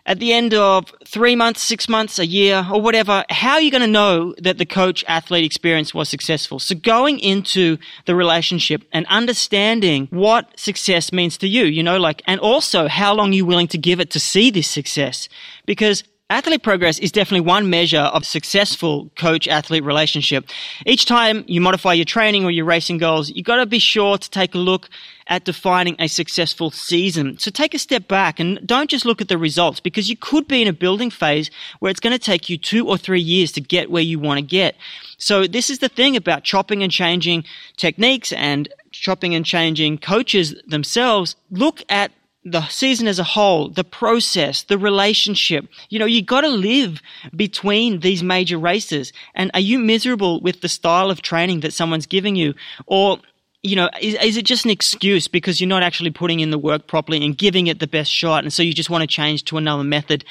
at 0.06 0.18
the 0.18 0.32
end 0.32 0.52
of 0.54 0.92
three 1.06 1.34
months, 1.34 1.62
six 1.62 1.88
months, 1.88 2.18
a 2.18 2.26
year, 2.26 2.66
or 2.72 2.80
whatever, 2.80 3.24
how 3.30 3.54
are 3.54 3.60
you 3.60 3.70
going 3.70 3.80
to 3.80 3.86
know 3.86 4.34
that 4.38 4.58
the 4.58 4.66
coach 4.66 5.04
athlete 5.08 5.44
experience 5.44 5.94
was 5.94 6.08
successful? 6.08 6.58
So 6.58 6.74
going 6.74 7.18
into 7.18 7.78
the 8.04 8.14
relationship 8.14 8.84
and 8.92 9.06
understanding 9.06 10.08
what 10.10 10.58
success 10.58 11.12
means 11.12 11.38
to 11.38 11.48
you, 11.48 11.64
you 11.64 11.82
know, 11.82 11.98
like, 11.98 12.22
and 12.26 12.38
also 12.40 12.86
how 12.86 13.14
long 13.14 13.32
you're 13.32 13.46
willing 13.46 13.68
to 13.68 13.78
give 13.78 14.00
it 14.00 14.10
to 14.10 14.20
see 14.20 14.50
this 14.50 14.68
success. 14.68 15.28
Because 15.64 16.04
Athlete 16.30 16.62
progress 16.62 16.98
is 16.98 17.12
definitely 17.12 17.46
one 17.46 17.68
measure 17.68 17.98
of 17.98 18.24
successful 18.24 19.10
coach 19.14 19.46
athlete 19.46 19.84
relationship. 19.84 20.48
Each 20.86 21.04
time 21.04 21.44
you 21.46 21.60
modify 21.60 21.92
your 21.92 22.06
training 22.06 22.46
or 22.46 22.50
your 22.50 22.64
racing 22.64 22.96
goals, 22.96 23.28
you've 23.28 23.44
got 23.44 23.56
to 23.56 23.66
be 23.66 23.78
sure 23.78 24.16
to 24.16 24.30
take 24.30 24.54
a 24.54 24.58
look 24.58 24.88
at 25.26 25.44
defining 25.44 25.96
a 25.98 26.08
successful 26.08 26.70
season. 26.70 27.38
So 27.38 27.50
take 27.50 27.74
a 27.74 27.78
step 27.78 28.08
back 28.08 28.38
and 28.38 28.64
don't 28.66 28.90
just 28.90 29.04
look 29.04 29.20
at 29.20 29.28
the 29.28 29.38
results 29.38 29.80
because 29.80 30.08
you 30.08 30.16
could 30.16 30.46
be 30.46 30.62
in 30.62 30.68
a 30.68 30.72
building 30.72 31.10
phase 31.10 31.50
where 31.78 31.90
it's 31.90 32.00
going 32.00 32.12
to 32.12 32.18
take 32.18 32.48
you 32.48 32.58
two 32.58 32.88
or 32.88 32.98
three 32.98 33.20
years 33.20 33.52
to 33.52 33.60
get 33.60 33.90
where 33.90 34.02
you 34.02 34.18
want 34.18 34.38
to 34.38 34.44
get. 34.44 34.76
So 35.18 35.46
this 35.46 35.70
is 35.70 35.78
the 35.78 35.88
thing 35.88 36.16
about 36.16 36.44
chopping 36.44 36.82
and 36.82 36.92
changing 36.92 37.44
techniques 37.76 38.32
and 38.32 38.68
chopping 38.90 39.34
and 39.34 39.44
changing 39.44 39.98
coaches 39.98 40.54
themselves. 40.66 41.36
Look 41.50 41.82
at 41.88 42.12
the 42.44 42.66
season 42.68 43.08
as 43.08 43.18
a 43.18 43.24
whole, 43.24 43.70
the 43.70 43.84
process, 43.84 44.64
the 44.64 44.76
relationship. 44.76 45.66
You 45.88 45.98
know, 45.98 46.04
you 46.04 46.22
got 46.22 46.42
to 46.42 46.48
live 46.48 47.00
between 47.34 48.00
these 48.00 48.22
major 48.22 48.58
races. 48.58 49.12
And 49.34 49.50
are 49.54 49.60
you 49.60 49.78
miserable 49.78 50.40
with 50.40 50.60
the 50.60 50.68
style 50.68 51.10
of 51.10 51.22
training 51.22 51.60
that 51.60 51.72
someone's 51.72 52.06
giving 52.06 52.36
you? 52.36 52.54
Or, 52.86 53.18
you 53.64 53.76
know, 53.76 53.88
is, 54.00 54.14
is 54.22 54.36
it 54.36 54.44
just 54.44 54.66
an 54.66 54.70
excuse 54.70 55.26
because 55.26 55.60
you're 55.60 55.68
not 55.68 55.82
actually 55.82 56.10
putting 56.10 56.40
in 56.40 56.50
the 56.50 56.58
work 56.58 56.86
properly 56.86 57.24
and 57.24 57.36
giving 57.36 57.66
it 57.66 57.80
the 57.80 57.86
best 57.86 58.12
shot? 58.12 58.44
And 58.44 58.52
so 58.52 58.62
you 58.62 58.74
just 58.74 58.90
want 58.90 59.02
to 59.02 59.08
change 59.08 59.44
to 59.44 59.56
another 59.56 59.82
method. 59.82 60.24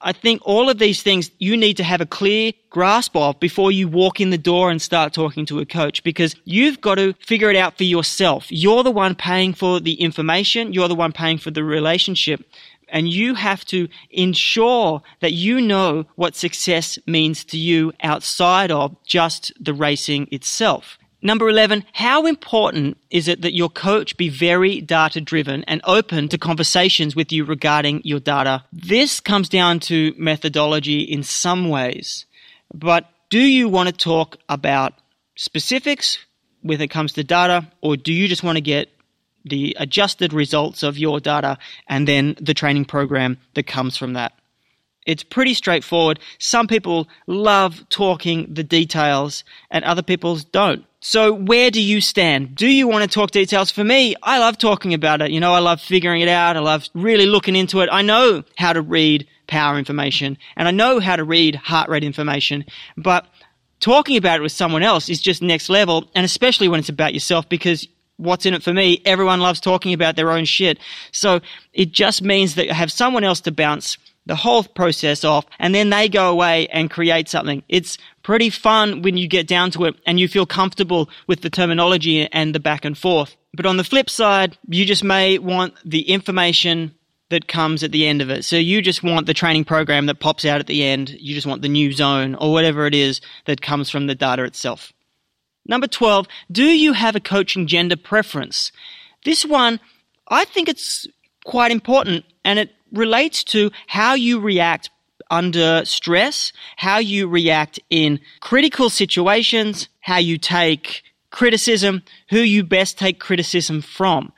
I 0.00 0.12
think 0.12 0.40
all 0.44 0.70
of 0.70 0.78
these 0.78 1.02
things 1.02 1.30
you 1.38 1.56
need 1.56 1.76
to 1.76 1.84
have 1.84 2.00
a 2.00 2.06
clear 2.06 2.52
grasp 2.70 3.16
of 3.16 3.38
before 3.40 3.72
you 3.72 3.88
walk 3.88 4.20
in 4.20 4.30
the 4.30 4.38
door 4.38 4.70
and 4.70 4.80
start 4.80 5.12
talking 5.12 5.44
to 5.46 5.58
a 5.58 5.66
coach 5.66 6.02
because 6.04 6.36
you've 6.44 6.80
got 6.80 6.94
to 6.94 7.12
figure 7.26 7.50
it 7.50 7.56
out 7.56 7.76
for 7.76 7.84
yourself. 7.84 8.46
You're 8.50 8.84
the 8.84 8.92
one 8.92 9.16
paying 9.16 9.52
for 9.52 9.80
the 9.80 9.94
information. 9.94 10.72
You're 10.72 10.88
the 10.88 10.94
one 10.94 11.12
paying 11.12 11.38
for 11.38 11.50
the 11.50 11.64
relationship. 11.64 12.44
And 12.88 13.08
you 13.08 13.34
have 13.34 13.64
to 13.66 13.88
ensure 14.10 15.02
that 15.20 15.32
you 15.32 15.60
know 15.60 16.06
what 16.14 16.36
success 16.36 16.98
means 17.06 17.44
to 17.46 17.58
you 17.58 17.92
outside 18.02 18.70
of 18.70 18.96
just 19.04 19.52
the 19.60 19.74
racing 19.74 20.28
itself. 20.30 20.98
Number 21.22 21.48
11, 21.50 21.84
how 21.92 22.26
important 22.26 22.96
is 23.10 23.28
it 23.28 23.42
that 23.42 23.54
your 23.54 23.68
coach 23.68 24.16
be 24.16 24.30
very 24.30 24.80
data 24.80 25.20
driven 25.20 25.64
and 25.64 25.82
open 25.84 26.28
to 26.28 26.38
conversations 26.38 27.14
with 27.14 27.30
you 27.30 27.44
regarding 27.44 28.00
your 28.04 28.20
data? 28.20 28.64
This 28.72 29.20
comes 29.20 29.50
down 29.50 29.80
to 29.80 30.14
methodology 30.16 31.00
in 31.00 31.22
some 31.22 31.68
ways, 31.68 32.24
but 32.72 33.06
do 33.28 33.40
you 33.40 33.68
want 33.68 33.88
to 33.88 33.94
talk 33.94 34.38
about 34.48 34.94
specifics 35.36 36.18
when 36.62 36.80
it 36.80 36.88
comes 36.88 37.12
to 37.14 37.24
data, 37.24 37.66
or 37.80 37.96
do 37.96 38.12
you 38.12 38.26
just 38.26 38.42
want 38.42 38.56
to 38.56 38.62
get 38.62 38.88
the 39.44 39.76
adjusted 39.78 40.32
results 40.32 40.82
of 40.82 40.98
your 40.98 41.20
data 41.20 41.58
and 41.88 42.06
then 42.06 42.36
the 42.40 42.54
training 42.54 42.84
program 42.84 43.38
that 43.54 43.66
comes 43.66 43.96
from 43.96 44.14
that? 44.14 44.32
It's 45.10 45.24
pretty 45.24 45.54
straightforward. 45.54 46.20
Some 46.38 46.68
people 46.68 47.08
love 47.26 47.84
talking 47.88 48.46
the 48.54 48.62
details 48.62 49.42
and 49.70 49.84
other 49.84 50.02
people 50.02 50.36
don't. 50.52 50.84
So 51.00 51.32
where 51.32 51.70
do 51.70 51.82
you 51.82 52.00
stand? 52.00 52.54
Do 52.54 52.68
you 52.68 52.86
want 52.86 53.02
to 53.02 53.12
talk 53.12 53.32
details? 53.32 53.72
For 53.72 53.82
me, 53.82 54.14
I 54.22 54.38
love 54.38 54.56
talking 54.56 54.94
about 54.94 55.20
it. 55.20 55.32
You 55.32 55.40
know, 55.40 55.52
I 55.52 55.58
love 55.58 55.80
figuring 55.80 56.20
it 56.20 56.28
out. 56.28 56.56
I 56.56 56.60
love 56.60 56.88
really 56.94 57.26
looking 57.26 57.56
into 57.56 57.80
it. 57.80 57.88
I 57.90 58.02
know 58.02 58.44
how 58.56 58.72
to 58.72 58.82
read 58.82 59.26
power 59.48 59.78
information 59.78 60.38
and 60.56 60.68
I 60.68 60.70
know 60.70 61.00
how 61.00 61.16
to 61.16 61.24
read 61.24 61.56
heart 61.56 61.88
rate 61.88 62.04
information, 62.04 62.64
but 62.96 63.26
talking 63.80 64.16
about 64.16 64.38
it 64.38 64.42
with 64.42 64.52
someone 64.52 64.84
else 64.84 65.08
is 65.08 65.20
just 65.20 65.42
next 65.42 65.68
level. 65.68 66.08
And 66.14 66.24
especially 66.24 66.68
when 66.68 66.78
it's 66.78 66.88
about 66.88 67.14
yourself 67.14 67.48
because 67.48 67.88
what's 68.20 68.46
in 68.46 68.54
it 68.54 68.62
for 68.62 68.72
me? 68.72 69.02
Everyone 69.04 69.40
loves 69.40 69.58
talking 69.58 69.92
about 69.92 70.14
their 70.14 70.30
own 70.30 70.44
shit. 70.44 70.78
So 71.10 71.40
it 71.72 71.90
just 71.90 72.22
means 72.22 72.54
that 72.54 72.70
I 72.70 72.74
have 72.74 72.92
someone 72.92 73.24
else 73.24 73.40
to 73.42 73.52
bounce 73.52 73.96
the 74.26 74.36
whole 74.36 74.62
process 74.62 75.24
off 75.24 75.46
and 75.58 75.74
then 75.74 75.90
they 75.90 76.08
go 76.08 76.30
away 76.30 76.66
and 76.68 76.90
create 76.90 77.28
something. 77.28 77.62
It's 77.68 77.98
pretty 78.22 78.50
fun 78.50 79.02
when 79.02 79.16
you 79.16 79.26
get 79.28 79.46
down 79.46 79.70
to 79.72 79.86
it 79.86 79.96
and 80.06 80.20
you 80.20 80.28
feel 80.28 80.46
comfortable 80.46 81.10
with 81.26 81.40
the 81.40 81.50
terminology 81.50 82.26
and 82.32 82.54
the 82.54 82.60
back 82.60 82.84
and 82.84 82.96
forth. 82.96 83.36
But 83.54 83.66
on 83.66 83.76
the 83.76 83.84
flip 83.84 84.08
side, 84.08 84.56
you 84.68 84.84
just 84.84 85.02
may 85.02 85.38
want 85.38 85.74
the 85.84 86.02
information 86.02 86.94
that 87.30 87.48
comes 87.48 87.82
at 87.82 87.92
the 87.92 88.06
end 88.06 88.20
of 88.20 88.30
it. 88.30 88.44
So 88.44 88.56
you 88.56 88.82
just 88.82 89.02
want 89.02 89.26
the 89.26 89.34
training 89.34 89.64
program 89.64 90.06
that 90.06 90.20
pops 90.20 90.44
out 90.44 90.60
at 90.60 90.66
the 90.66 90.84
end. 90.84 91.10
You 91.10 91.34
just 91.34 91.46
want 91.46 91.62
the 91.62 91.68
new 91.68 91.92
zone 91.92 92.34
or 92.34 92.52
whatever 92.52 92.86
it 92.86 92.94
is 92.94 93.20
that 93.46 93.62
comes 93.62 93.88
from 93.88 94.06
the 94.06 94.14
data 94.14 94.44
itself. 94.44 94.92
Number 95.66 95.86
12, 95.86 96.26
do 96.50 96.64
you 96.64 96.92
have 96.92 97.14
a 97.14 97.20
coaching 97.20 97.66
gender 97.66 97.96
preference? 97.96 98.72
This 99.24 99.44
one, 99.44 99.78
I 100.28 100.44
think 100.44 100.68
it's 100.68 101.06
quite 101.44 101.70
important 101.70 102.24
and 102.44 102.58
it 102.58 102.70
relates 102.92 103.44
to 103.44 103.70
how 103.86 104.14
you 104.14 104.40
react 104.40 104.90
under 105.30 105.84
stress, 105.84 106.52
how 106.76 106.98
you 106.98 107.28
react 107.28 107.78
in 107.88 108.20
critical 108.40 108.90
situations, 108.90 109.88
how 110.00 110.18
you 110.18 110.38
take 110.38 111.02
criticism, 111.30 112.02
who 112.30 112.40
you 112.40 112.64
best 112.64 112.98
take 112.98 113.20
criticism 113.20 113.80
from. 113.80 114.32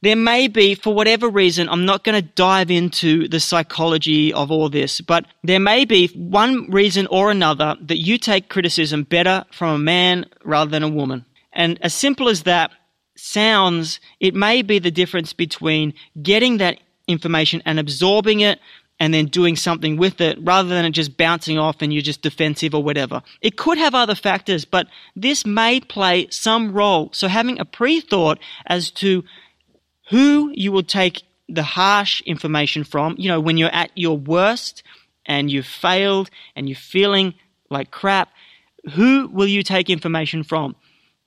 There 0.00 0.16
may 0.16 0.46
be, 0.46 0.76
for 0.76 0.94
whatever 0.94 1.28
reason, 1.28 1.68
I'm 1.68 1.84
not 1.84 2.04
going 2.04 2.20
to 2.20 2.28
dive 2.34 2.70
into 2.70 3.26
the 3.26 3.40
psychology 3.40 4.32
of 4.32 4.50
all 4.50 4.68
this, 4.68 5.00
but 5.00 5.24
there 5.42 5.58
may 5.58 5.84
be 5.84 6.06
one 6.08 6.70
reason 6.70 7.08
or 7.08 7.32
another 7.32 7.76
that 7.80 7.98
you 7.98 8.16
take 8.16 8.48
criticism 8.48 9.02
better 9.02 9.44
from 9.50 9.74
a 9.74 9.78
man 9.78 10.26
rather 10.44 10.70
than 10.70 10.84
a 10.84 10.88
woman. 10.88 11.24
And 11.52 11.78
as 11.82 11.94
simple 11.94 12.28
as 12.28 12.44
that 12.44 12.70
sounds, 13.16 13.98
it 14.20 14.36
may 14.36 14.62
be 14.62 14.78
the 14.78 14.92
difference 14.92 15.32
between 15.32 15.94
getting 16.22 16.58
that 16.58 16.78
information 17.08 17.62
and 17.64 17.80
absorbing 17.80 18.40
it 18.40 18.60
and 19.00 19.14
then 19.14 19.26
doing 19.26 19.56
something 19.56 19.96
with 19.96 20.20
it 20.20 20.38
rather 20.40 20.68
than 20.68 20.84
it 20.84 20.90
just 20.90 21.16
bouncing 21.16 21.58
off 21.58 21.80
and 21.80 21.92
you're 21.92 22.02
just 22.02 22.22
defensive 22.22 22.74
or 22.74 22.82
whatever. 22.82 23.22
It 23.40 23.56
could 23.56 23.78
have 23.78 23.94
other 23.94 24.14
factors, 24.14 24.64
but 24.64 24.86
this 25.16 25.46
may 25.46 25.80
play 25.80 26.28
some 26.30 26.72
role. 26.72 27.10
So 27.12 27.28
having 27.28 27.58
a 27.58 27.64
pre-thought 27.64 28.38
as 28.66 28.90
to 28.92 29.24
who 30.10 30.52
you 30.54 30.72
will 30.72 30.82
take 30.82 31.22
the 31.48 31.62
harsh 31.62 32.20
information 32.22 32.84
from, 32.84 33.14
you 33.18 33.28
know, 33.28 33.40
when 33.40 33.56
you're 33.56 33.74
at 33.74 33.90
your 33.94 34.16
worst 34.16 34.82
and 35.26 35.50
you've 35.50 35.66
failed 35.66 36.30
and 36.56 36.68
you're 36.68 36.76
feeling 36.76 37.34
like 37.70 37.90
crap, 37.90 38.30
who 38.94 39.28
will 39.28 39.46
you 39.46 39.62
take 39.62 39.90
information 39.90 40.42
from? 40.42 40.74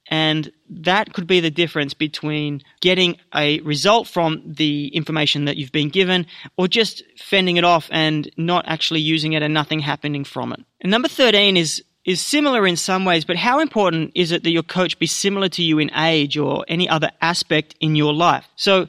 And 0.07 0.51
that 0.69 1.13
could 1.13 1.27
be 1.27 1.39
the 1.39 1.51
difference 1.51 1.93
between 1.93 2.63
getting 2.81 3.17
a 3.33 3.61
result 3.61 4.07
from 4.07 4.41
the 4.45 4.87
information 4.89 5.45
that 5.45 5.57
you've 5.57 5.71
been 5.71 5.89
given 5.89 6.25
or 6.57 6.67
just 6.67 7.03
fending 7.17 7.57
it 7.57 7.63
off 7.63 7.87
and 7.91 8.29
not 8.35 8.65
actually 8.67 8.99
using 8.99 9.33
it 9.33 9.43
and 9.43 9.53
nothing 9.53 9.79
happening 9.79 10.23
from 10.23 10.51
it. 10.51 10.59
And 10.81 10.91
number 10.91 11.07
13 11.07 11.55
is 11.55 11.83
is 12.03 12.19
similar 12.19 12.65
in 12.65 12.75
some 12.75 13.05
ways, 13.05 13.25
but 13.25 13.35
how 13.35 13.59
important 13.59 14.11
is 14.15 14.31
it 14.31 14.43
that 14.43 14.51
your 14.51 14.63
coach 14.63 14.97
be 14.97 15.05
similar 15.05 15.47
to 15.49 15.61
you 15.61 15.77
in 15.77 15.91
age 15.95 16.35
or 16.35 16.65
any 16.67 16.89
other 16.89 17.11
aspect 17.21 17.75
in 17.79 17.95
your 17.95 18.13
life? 18.13 18.47
So, 18.55 18.87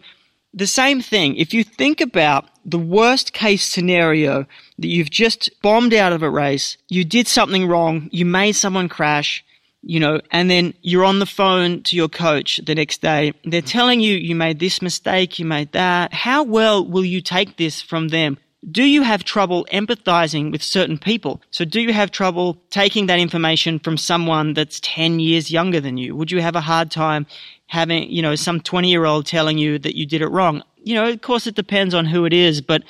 the 0.55 0.67
same 0.67 1.01
thing, 1.01 1.37
if 1.37 1.55
you 1.55 1.65
think 1.65 2.01
about 2.01 2.47
the 2.65 2.79
worst 2.79 3.33
case 3.33 3.67
scenario 3.67 4.47
that 4.79 4.89
you've 4.89 5.11
just 5.11 5.51
bombed 5.63 5.95
out 5.95 6.13
of 6.13 6.23
a 6.23 6.29
race, 6.29 6.77
you 6.89 7.05
did 7.05 7.27
something 7.27 7.67
wrong, 7.67 8.11
you 8.13 8.27
made 8.27 8.53
someone 8.53 8.89
crash, 8.89 9.43
you 9.83 10.01
know, 10.01 10.21
and 10.31 10.51
then 10.51 10.75
you're 10.83 11.05
on 11.05 11.19
the 11.19 11.27
phone 11.27 11.83
to 11.85 11.97
your 11.97 12.09
coach 12.09 12.61
the 12.65 12.75
next 12.75 13.03
day. 13.03 13.33
They're 13.45 13.63
telling 13.63 14.01
you 14.01 14.15
you 14.15 14.35
made 14.35 14.59
this 14.59 14.81
mistake, 14.81 15.39
you 15.39 15.45
made 15.45 15.73
that. 15.73 16.13
How 16.13 16.43
well 16.43 16.87
will 16.87 17.05
you 17.05 17.21
take 17.21 17.57
this 17.57 17.83
from 17.83 18.09
them? 18.09 18.39
do 18.71 18.85
you 18.85 19.03
have 19.03 19.25
trouble 19.25 19.67
empathizing 19.73 20.53
with 20.53 20.63
certain 20.63 20.97
people? 20.97 21.43
So 21.51 21.65
do 21.65 21.81
you 21.81 21.93
have 21.93 22.13
trouble 22.13 22.59
taking 22.71 23.07
that 23.07 23.19
information 23.19 23.81
from 23.81 23.97
someone 23.97 24.55
that's 24.55 24.79
10 24.81 25.19
years 25.19 25.51
younger 25.51 25.81
than 25.81 25.97
you? 25.97 26.15
Would 26.15 26.31
you 26.31 26.41
have 26.41 26.55
a 26.55 26.61
hard 26.61 26.91
time 26.91 27.27
having, 27.67 28.09
you 28.09 28.23
know, 28.23 28.37
some 28.37 28.61
20 28.61 28.89
year 28.89 29.05
old 29.05 29.27
telling 29.27 29.59
you 29.59 29.79
that 29.81 29.97
you 29.97 30.07
did 30.07 30.23
it 30.23 30.29
wrong? 30.29 30.63
You 30.85 30.95
know, 30.95 31.09
of 31.09 31.21
course 31.23 31.47
it 31.49 31.57
depends 31.57 31.93
on 31.93 32.07
who 32.07 32.25
it 32.25 32.33
is, 32.33 32.61
but 32.61 32.85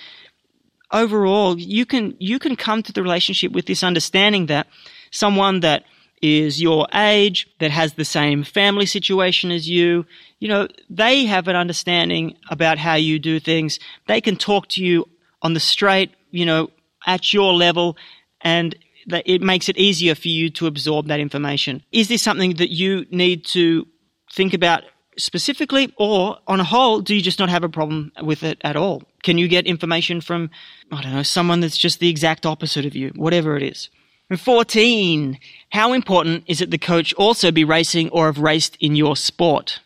overall, 0.91 1.59
you 1.59 1.87
can, 1.87 2.17
you 2.19 2.39
can 2.39 2.55
come 2.55 2.83
to 2.83 2.93
the 2.93 3.03
relationship 3.03 3.53
with 3.53 3.65
this 3.65 3.83
understanding 3.83 4.47
that 4.47 4.67
someone 5.11 5.61
that 5.61 5.85
is 6.23 6.63
your 6.63 6.87
age, 6.95 7.49
that 7.59 7.73
has 7.73 7.95
the 7.95 8.05
same 8.05 8.45
family 8.45 8.87
situation 8.87 9.51
as 9.51 9.69
you, 9.69 10.07
you 10.39 10.49
know, 10.49 10.69
they 10.89 11.25
have 11.27 11.49
an 11.49 11.57
understanding 11.57 12.37
about 12.49 12.79
how 12.79 12.95
you 12.95 13.19
do 13.19 13.41
things. 13.41 13.81
They 14.07 14.21
can 14.21 14.37
talk 14.37 14.69
to 14.69 14.85
you 14.85 15.09
on 15.43 15.55
the 15.55 15.61
straight, 15.61 16.13
you 16.31 16.47
know, 16.47 16.71
at 17.07 17.33
your 17.33 17.53
level, 17.53 17.97
and 18.41 18.77
it 19.07 19.43
makes 19.43 19.69
it 19.69 19.77
easier 19.77 20.15
for 20.15 20.29
you 20.29 20.49
to 20.51 20.69
absorb 20.69 21.09
that 21.09 21.19
information. 21.19 21.83
Is 21.91 22.07
this 22.07 22.23
something 22.23 22.55
that 22.55 22.71
you 22.71 23.05
need 23.11 23.45
to 23.47 23.89
think 24.33 24.55
about 24.55 24.85
specifically, 25.19 25.93
or 25.99 26.39
on 26.47 26.61
a 26.61 26.65
whole, 26.65 27.01
do 27.01 27.15
you 27.15 27.21
just 27.21 27.39
not 27.39 27.51
have 27.51 27.65
a 27.65 27.69
problem 27.69 28.13
with 28.23 28.45
it 28.45 28.59
at 28.63 28.77
all? 28.77 29.03
Can 29.25 29.39
you 29.39 29.49
get 29.49 29.67
information 29.67 30.21
from, 30.21 30.51
I 30.91 31.03
don't 31.03 31.13
know, 31.13 31.23
someone 31.23 31.61
that's 31.61 31.77
just 31.77 31.99
the 31.99 32.09
exact 32.09 32.47
opposite 32.47 32.87
of 32.87 32.95
you, 32.95 33.11
whatever 33.17 33.57
it 33.57 33.63
is? 33.65 33.91
And 34.33 34.41
14, 34.41 35.39
how 35.73 35.93
important 35.93 36.45
is 36.47 36.63
it 36.63 36.71
the 36.71 36.79
coach 36.79 37.13
also 37.19 37.51
be 37.53 37.65
racing 37.65 38.09
or 38.09 38.25
have 38.25 38.39
raced 38.39 38.79
in 38.81 38.97
your 38.97 39.15
sport? 39.15 39.81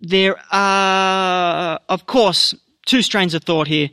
There 0.00 0.36
are, 0.50 1.78
of 1.86 2.06
course, 2.06 2.54
two 2.86 3.02
strains 3.02 3.34
of 3.34 3.44
thought 3.44 3.66
here 3.66 3.90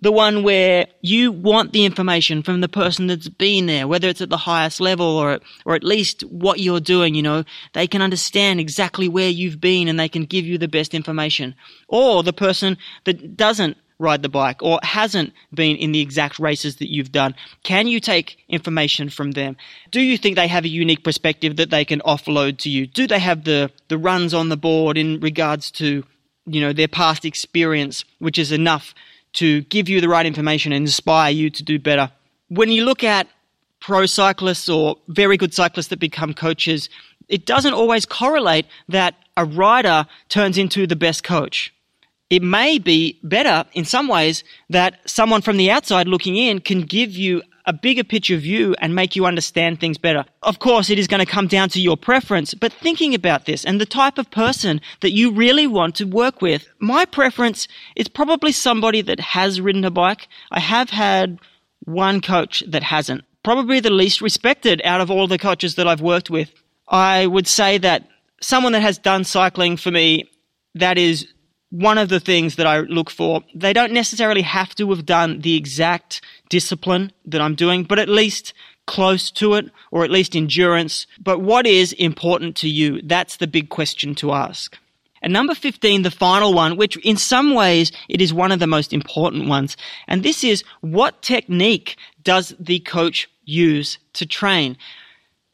the 0.00 0.10
one 0.10 0.42
where 0.42 0.86
you 1.02 1.32
want 1.32 1.74
the 1.74 1.84
information 1.84 2.42
from 2.42 2.62
the 2.62 2.68
person 2.68 3.08
that's 3.08 3.28
been 3.28 3.66
there, 3.66 3.86
whether 3.86 4.08
it's 4.08 4.22
at 4.22 4.30
the 4.30 4.38
highest 4.38 4.80
level 4.80 5.06
or, 5.06 5.40
or 5.66 5.74
at 5.74 5.84
least 5.84 6.22
what 6.22 6.58
you're 6.58 6.80
doing, 6.80 7.14
you 7.14 7.22
know, 7.22 7.44
they 7.74 7.86
can 7.86 8.00
understand 8.00 8.58
exactly 8.58 9.06
where 9.06 9.28
you've 9.28 9.60
been 9.60 9.86
and 9.86 10.00
they 10.00 10.08
can 10.08 10.24
give 10.24 10.46
you 10.46 10.56
the 10.56 10.66
best 10.66 10.94
information. 10.94 11.54
Or 11.88 12.22
the 12.22 12.32
person 12.32 12.78
that 13.04 13.36
doesn't 13.36 13.76
ride 14.00 14.22
the 14.22 14.28
bike 14.28 14.62
or 14.62 14.80
hasn't 14.82 15.32
been 15.54 15.76
in 15.76 15.92
the 15.92 16.00
exact 16.00 16.38
races 16.38 16.76
that 16.76 16.90
you've 16.90 17.12
done. 17.12 17.34
Can 17.62 17.86
you 17.86 18.00
take 18.00 18.38
information 18.48 19.10
from 19.10 19.32
them? 19.32 19.56
Do 19.90 20.00
you 20.00 20.18
think 20.18 20.34
they 20.34 20.48
have 20.48 20.64
a 20.64 20.68
unique 20.68 21.04
perspective 21.04 21.56
that 21.56 21.70
they 21.70 21.84
can 21.84 22.00
offload 22.00 22.58
to 22.58 22.70
you? 22.70 22.86
Do 22.86 23.06
they 23.06 23.18
have 23.18 23.44
the, 23.44 23.70
the 23.88 23.98
runs 23.98 24.34
on 24.34 24.48
the 24.48 24.56
board 24.56 24.96
in 24.98 25.20
regards 25.20 25.70
to, 25.72 26.04
you 26.46 26.60
know, 26.60 26.72
their 26.72 26.88
past 26.88 27.24
experience, 27.24 28.04
which 28.18 28.38
is 28.38 28.50
enough 28.50 28.94
to 29.34 29.62
give 29.62 29.88
you 29.88 30.00
the 30.00 30.08
right 30.08 30.26
information 30.26 30.72
and 30.72 30.84
inspire 30.84 31.30
you 31.30 31.50
to 31.50 31.62
do 31.62 31.78
better. 31.78 32.10
When 32.48 32.70
you 32.70 32.84
look 32.84 33.04
at 33.04 33.28
pro 33.80 34.06
cyclists 34.06 34.68
or 34.68 34.96
very 35.08 35.36
good 35.36 35.54
cyclists 35.54 35.88
that 35.88 35.98
become 35.98 36.34
coaches, 36.34 36.88
it 37.28 37.46
doesn't 37.46 37.74
always 37.74 38.04
correlate 38.04 38.66
that 38.88 39.14
a 39.36 39.44
rider 39.44 40.06
turns 40.28 40.58
into 40.58 40.86
the 40.86 40.96
best 40.96 41.22
coach. 41.22 41.72
It 42.30 42.42
may 42.42 42.78
be 42.78 43.18
better 43.24 43.64
in 43.72 43.84
some 43.84 44.06
ways 44.06 44.44
that 44.70 45.00
someone 45.04 45.42
from 45.42 45.56
the 45.56 45.70
outside 45.70 46.06
looking 46.06 46.36
in 46.36 46.60
can 46.60 46.82
give 46.82 47.10
you 47.10 47.42
a 47.66 47.72
bigger 47.72 48.04
picture 48.04 48.36
view 48.36 48.74
and 48.78 48.94
make 48.94 49.14
you 49.14 49.26
understand 49.26 49.78
things 49.80 49.98
better. 49.98 50.24
Of 50.42 50.60
course, 50.60 50.90
it 50.90 50.98
is 50.98 51.06
going 51.06 51.24
to 51.24 51.30
come 51.30 51.48
down 51.48 51.68
to 51.70 51.80
your 51.80 51.96
preference, 51.96 52.54
but 52.54 52.72
thinking 52.72 53.14
about 53.14 53.46
this 53.46 53.64
and 53.64 53.80
the 53.80 53.86
type 53.86 54.16
of 54.16 54.30
person 54.30 54.80
that 55.00 55.12
you 55.12 55.32
really 55.32 55.66
want 55.66 55.96
to 55.96 56.04
work 56.04 56.40
with, 56.40 56.68
my 56.78 57.04
preference 57.04 57.68
is 57.96 58.08
probably 58.08 58.52
somebody 58.52 59.02
that 59.02 59.20
has 59.20 59.60
ridden 59.60 59.84
a 59.84 59.90
bike. 59.90 60.28
I 60.50 60.60
have 60.60 60.90
had 60.90 61.38
one 61.84 62.20
coach 62.20 62.62
that 62.66 62.82
hasn't. 62.84 63.24
Probably 63.42 63.80
the 63.80 63.90
least 63.90 64.20
respected 64.20 64.80
out 64.84 65.00
of 65.00 65.10
all 65.10 65.26
the 65.26 65.38
coaches 65.38 65.74
that 65.76 65.88
I've 65.88 66.02
worked 66.02 66.30
with. 66.30 66.52
I 66.88 67.26
would 67.26 67.46
say 67.46 67.78
that 67.78 68.08
someone 68.40 68.72
that 68.72 68.82
has 68.82 68.98
done 68.98 69.24
cycling 69.24 69.76
for 69.76 69.90
me, 69.90 70.30
that 70.74 70.98
is 70.98 71.26
one 71.70 71.98
of 71.98 72.08
the 72.08 72.20
things 72.20 72.56
that 72.56 72.66
I 72.66 72.80
look 72.80 73.10
for. 73.10 73.42
They 73.54 73.72
don't 73.72 73.92
necessarily 73.92 74.42
have 74.42 74.74
to 74.76 74.90
have 74.90 75.06
done 75.06 75.40
the 75.40 75.56
exact 75.56 76.20
discipline 76.48 77.12
that 77.24 77.40
I'm 77.40 77.54
doing, 77.54 77.84
but 77.84 77.98
at 77.98 78.08
least 78.08 78.52
close 78.86 79.30
to 79.30 79.54
it, 79.54 79.70
or 79.92 80.04
at 80.04 80.10
least 80.10 80.34
endurance. 80.34 81.06
But 81.22 81.40
what 81.40 81.66
is 81.66 81.92
important 81.92 82.56
to 82.56 82.68
you? 82.68 83.00
That's 83.02 83.36
the 83.36 83.46
big 83.46 83.68
question 83.68 84.16
to 84.16 84.32
ask. 84.32 84.76
And 85.22 85.32
number 85.32 85.54
15, 85.54 86.02
the 86.02 86.10
final 86.10 86.54
one, 86.54 86.76
which 86.76 86.96
in 87.04 87.16
some 87.16 87.54
ways 87.54 87.92
it 88.08 88.20
is 88.20 88.34
one 88.34 88.52
of 88.52 88.58
the 88.58 88.66
most 88.66 88.92
important 88.92 89.48
ones. 89.48 89.76
And 90.08 90.22
this 90.22 90.42
is 90.42 90.64
what 90.80 91.22
technique 91.22 91.96
does 92.22 92.54
the 92.58 92.80
coach 92.80 93.28
use 93.44 93.98
to 94.14 94.26
train? 94.26 94.76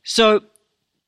So 0.03 0.43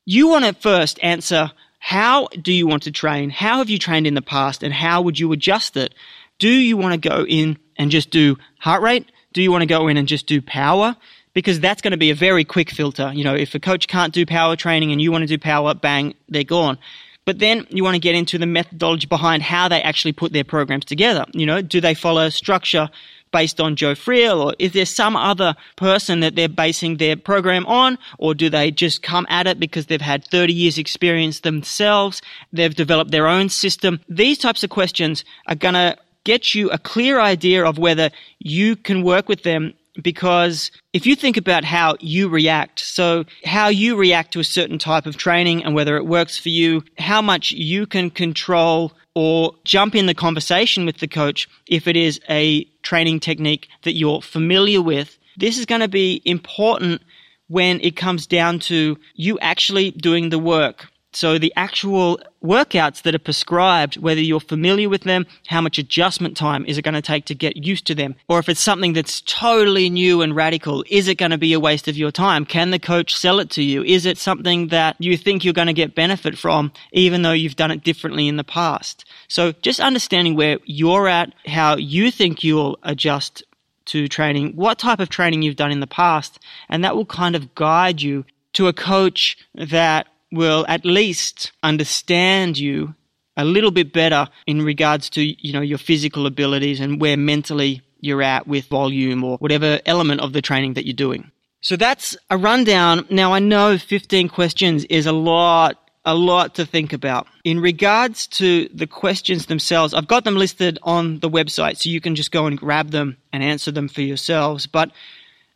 you 0.04 0.28
want 0.28 0.44
to 0.44 0.52
first 0.52 0.98
answer 1.02 1.52
how 1.78 2.28
do 2.28 2.52
you 2.52 2.66
want 2.66 2.82
to 2.84 2.90
train? 2.90 3.30
How 3.30 3.58
have 3.58 3.70
you 3.70 3.78
trained 3.78 4.06
in 4.06 4.14
the 4.14 4.22
past 4.22 4.62
and 4.62 4.72
how 4.72 5.02
would 5.02 5.18
you 5.18 5.32
adjust 5.32 5.76
it? 5.76 5.94
Do 6.38 6.48
you 6.48 6.76
want 6.76 7.00
to 7.00 7.08
go 7.08 7.24
in 7.26 7.58
and 7.76 7.90
just 7.90 8.10
do 8.10 8.36
heart 8.58 8.82
rate? 8.82 9.10
Do 9.32 9.42
you 9.42 9.50
want 9.50 9.62
to 9.62 9.66
go 9.66 9.88
in 9.88 9.96
and 9.96 10.08
just 10.08 10.26
do 10.26 10.42
power? 10.42 10.96
Because 11.34 11.60
that's 11.60 11.82
going 11.82 11.92
to 11.92 11.98
be 11.98 12.10
a 12.10 12.14
very 12.14 12.44
quick 12.44 12.70
filter. 12.70 13.12
You 13.14 13.24
know, 13.24 13.34
if 13.34 13.54
a 13.54 13.60
coach 13.60 13.86
can't 13.86 14.12
do 14.12 14.26
power 14.26 14.56
training 14.56 14.92
and 14.92 15.00
you 15.00 15.12
want 15.12 15.22
to 15.22 15.28
do 15.28 15.38
power, 15.38 15.74
bang, 15.74 16.14
they're 16.28 16.44
gone. 16.44 16.78
But 17.24 17.38
then 17.38 17.66
you 17.68 17.84
want 17.84 17.94
to 17.94 18.00
get 18.00 18.14
into 18.14 18.38
the 18.38 18.46
methodology 18.46 19.06
behind 19.06 19.42
how 19.42 19.68
they 19.68 19.82
actually 19.82 20.12
put 20.12 20.32
their 20.32 20.44
programs 20.44 20.86
together. 20.86 21.26
You 21.32 21.44
know, 21.46 21.60
do 21.60 21.80
they 21.80 21.94
follow 21.94 22.30
structure 22.30 22.88
based 23.30 23.60
on 23.60 23.76
Joe 23.76 23.94
Friel 23.94 24.44
or 24.44 24.54
is 24.58 24.72
there 24.72 24.86
some 24.86 25.16
other 25.16 25.54
person 25.76 26.20
that 26.20 26.34
they're 26.34 26.48
basing 26.48 26.96
their 26.96 27.16
program 27.16 27.66
on 27.66 27.98
or 28.18 28.34
do 28.34 28.50
they 28.50 28.70
just 28.70 29.02
come 29.02 29.26
at 29.28 29.46
it 29.46 29.60
because 29.60 29.86
they've 29.86 30.00
had 30.00 30.24
30 30.24 30.52
years 30.52 30.78
experience 30.78 31.40
themselves? 31.40 32.22
They've 32.52 32.74
developed 32.74 33.10
their 33.10 33.26
own 33.26 33.48
system. 33.48 34.00
These 34.08 34.38
types 34.38 34.62
of 34.62 34.70
questions 34.70 35.24
are 35.46 35.54
going 35.54 35.74
to 35.74 35.96
get 36.24 36.54
you 36.54 36.70
a 36.70 36.78
clear 36.78 37.20
idea 37.20 37.64
of 37.64 37.78
whether 37.78 38.10
you 38.38 38.76
can 38.76 39.02
work 39.02 39.28
with 39.28 39.42
them 39.44 39.74
because 40.02 40.70
if 40.92 41.06
you 41.06 41.16
think 41.16 41.36
about 41.36 41.64
how 41.64 41.96
you 42.00 42.28
react, 42.28 42.80
so 42.80 43.24
how 43.44 43.68
you 43.68 43.96
react 43.96 44.32
to 44.32 44.40
a 44.40 44.44
certain 44.44 44.78
type 44.78 45.06
of 45.06 45.16
training 45.16 45.64
and 45.64 45.74
whether 45.74 45.96
it 45.96 46.06
works 46.06 46.38
for 46.38 46.50
you, 46.50 46.84
how 46.98 47.20
much 47.20 47.50
you 47.52 47.86
can 47.86 48.10
control 48.10 48.92
or 49.18 49.52
jump 49.64 49.96
in 49.96 50.06
the 50.06 50.14
conversation 50.14 50.86
with 50.86 50.98
the 50.98 51.08
coach 51.08 51.48
if 51.66 51.88
it 51.88 51.96
is 51.96 52.20
a 52.28 52.64
training 52.82 53.18
technique 53.18 53.66
that 53.82 53.94
you're 53.94 54.22
familiar 54.22 54.80
with. 54.80 55.18
This 55.36 55.58
is 55.58 55.66
going 55.66 55.80
to 55.80 55.88
be 55.88 56.22
important 56.24 57.02
when 57.48 57.80
it 57.80 57.96
comes 57.96 58.28
down 58.28 58.60
to 58.60 58.96
you 59.16 59.36
actually 59.40 59.90
doing 59.90 60.28
the 60.28 60.38
work. 60.38 60.86
So 61.12 61.38
the 61.38 61.52
actual 61.56 62.20
workouts 62.44 63.02
that 63.02 63.14
are 63.14 63.18
prescribed, 63.18 63.96
whether 63.96 64.20
you're 64.20 64.40
familiar 64.40 64.88
with 64.88 65.02
them, 65.02 65.26
how 65.46 65.60
much 65.60 65.78
adjustment 65.78 66.36
time 66.36 66.66
is 66.66 66.76
it 66.76 66.82
going 66.82 66.94
to 66.94 67.02
take 67.02 67.24
to 67.26 67.34
get 67.34 67.56
used 67.56 67.86
to 67.86 67.94
them? 67.94 68.14
Or 68.28 68.38
if 68.38 68.48
it's 68.48 68.60
something 68.60 68.92
that's 68.92 69.22
totally 69.22 69.88
new 69.88 70.20
and 70.20 70.36
radical, 70.36 70.84
is 70.88 71.08
it 71.08 71.16
going 71.16 71.30
to 71.30 71.38
be 71.38 71.54
a 71.54 71.60
waste 71.60 71.88
of 71.88 71.96
your 71.96 72.10
time? 72.10 72.44
Can 72.44 72.70
the 72.70 72.78
coach 72.78 73.16
sell 73.16 73.40
it 73.40 73.50
to 73.50 73.62
you? 73.62 73.82
Is 73.82 74.04
it 74.04 74.18
something 74.18 74.68
that 74.68 74.96
you 74.98 75.16
think 75.16 75.44
you're 75.44 75.54
going 75.54 75.66
to 75.66 75.72
get 75.72 75.94
benefit 75.94 76.36
from, 76.36 76.72
even 76.92 77.22
though 77.22 77.32
you've 77.32 77.56
done 77.56 77.70
it 77.70 77.82
differently 77.82 78.28
in 78.28 78.36
the 78.36 78.44
past? 78.44 79.06
So 79.28 79.52
just 79.52 79.80
understanding 79.80 80.36
where 80.36 80.58
you're 80.64 81.08
at, 81.08 81.34
how 81.46 81.76
you 81.76 82.10
think 82.10 82.44
you'll 82.44 82.78
adjust 82.82 83.42
to 83.86 84.08
training, 84.08 84.52
what 84.54 84.78
type 84.78 85.00
of 85.00 85.08
training 85.08 85.40
you've 85.40 85.56
done 85.56 85.72
in 85.72 85.80
the 85.80 85.86
past, 85.86 86.38
and 86.68 86.84
that 86.84 86.94
will 86.94 87.06
kind 87.06 87.34
of 87.34 87.54
guide 87.54 88.02
you 88.02 88.26
to 88.52 88.68
a 88.68 88.72
coach 88.74 89.38
that 89.54 90.06
will 90.32 90.64
at 90.68 90.84
least 90.84 91.52
understand 91.62 92.58
you 92.58 92.94
a 93.36 93.44
little 93.44 93.70
bit 93.70 93.92
better 93.92 94.28
in 94.46 94.62
regards 94.62 95.08
to 95.10 95.22
you 95.22 95.52
know 95.52 95.60
your 95.60 95.78
physical 95.78 96.26
abilities 96.26 96.80
and 96.80 97.00
where 97.00 97.16
mentally 97.16 97.82
you're 98.00 98.22
at 98.22 98.46
with 98.46 98.66
volume 98.66 99.24
or 99.24 99.38
whatever 99.38 99.80
element 99.86 100.20
of 100.20 100.32
the 100.32 100.42
training 100.42 100.74
that 100.74 100.86
you're 100.86 100.94
doing. 100.94 101.30
So 101.60 101.76
that's 101.76 102.16
a 102.30 102.38
rundown. 102.38 103.06
Now 103.10 103.32
I 103.32 103.40
know 103.40 103.78
15 103.78 104.28
questions 104.28 104.84
is 104.84 105.06
a 105.06 105.12
lot 105.12 105.76
a 106.04 106.14
lot 106.14 106.54
to 106.54 106.64
think 106.64 106.94
about. 106.94 107.26
In 107.44 107.60
regards 107.60 108.26
to 108.28 108.68
the 108.72 108.86
questions 108.86 109.46
themselves, 109.46 109.92
I've 109.92 110.08
got 110.08 110.24
them 110.24 110.36
listed 110.36 110.78
on 110.82 111.20
the 111.20 111.28
website 111.28 111.76
so 111.76 111.90
you 111.90 112.00
can 112.00 112.14
just 112.14 112.30
go 112.30 112.46
and 112.46 112.56
grab 112.56 112.92
them 112.92 113.18
and 113.30 113.42
answer 113.42 113.70
them 113.70 113.88
for 113.88 114.00
yourselves. 114.00 114.66
But 114.66 114.90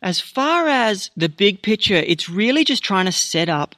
as 0.03 0.19
far 0.19 0.67
as 0.67 1.09
the 1.17 1.29
big 1.29 1.63
picture, 1.63 1.95
it's 1.95 2.29
really 2.29 2.63
just 2.63 2.83
trying 2.83 3.05
to 3.05 3.11
set 3.11 3.49
up 3.49 3.73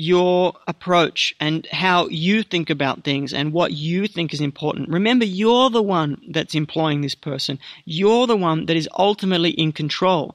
your 0.00 0.54
approach 0.66 1.34
and 1.40 1.66
how 1.66 2.08
you 2.08 2.42
think 2.42 2.70
about 2.70 3.04
things 3.04 3.34
and 3.34 3.52
what 3.52 3.72
you 3.72 4.06
think 4.06 4.32
is 4.32 4.40
important. 4.40 4.88
Remember, 4.88 5.26
you're 5.26 5.68
the 5.68 5.82
one 5.82 6.20
that's 6.30 6.54
employing 6.54 7.02
this 7.02 7.14
person. 7.14 7.58
You're 7.84 8.26
the 8.26 8.36
one 8.36 8.66
that 8.66 8.76
is 8.76 8.88
ultimately 8.96 9.50
in 9.50 9.72
control. 9.72 10.34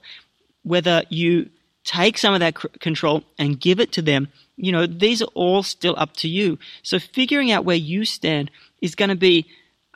Whether 0.61 1.03
you 1.09 1.49
take 1.83 2.17
some 2.17 2.35
of 2.35 2.41
that 2.41 2.59
c- 2.59 2.69
control 2.79 3.23
and 3.39 3.59
give 3.59 3.79
it 3.79 3.91
to 3.93 4.03
them, 4.03 4.27
you 4.55 4.71
know, 4.71 4.85
these 4.85 5.23
are 5.23 5.31
all 5.33 5.63
still 5.63 5.95
up 5.97 6.13
to 6.17 6.27
you. 6.27 6.59
So 6.83 6.99
figuring 6.99 7.51
out 7.51 7.65
where 7.65 7.75
you 7.75 8.05
stand 8.05 8.51
is 8.81 8.93
going 8.93 9.09
to 9.09 9.15
be 9.15 9.47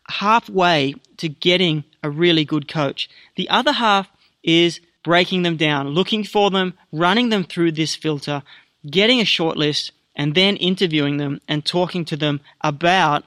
halfway 0.07 0.95
to 1.17 1.29
getting 1.29 1.83
a 2.01 2.09
really 2.09 2.43
good 2.43 2.67
coach. 2.67 3.07
The 3.35 3.49
other 3.49 3.73
half 3.73 4.09
is 4.43 4.79
breaking 5.03 5.43
them 5.43 5.57
down, 5.57 5.89
looking 5.89 6.23
for 6.23 6.49
them, 6.49 6.73
running 6.91 7.29
them 7.29 7.43
through 7.43 7.71
this 7.71 7.95
filter, 7.95 8.43
getting 8.89 9.19
a 9.19 9.25
shortlist 9.25 9.91
and 10.15 10.35
then 10.35 10.57
interviewing 10.57 11.17
them 11.17 11.39
and 11.47 11.65
talking 11.65 12.05
to 12.05 12.17
them 12.17 12.41
about 12.61 13.23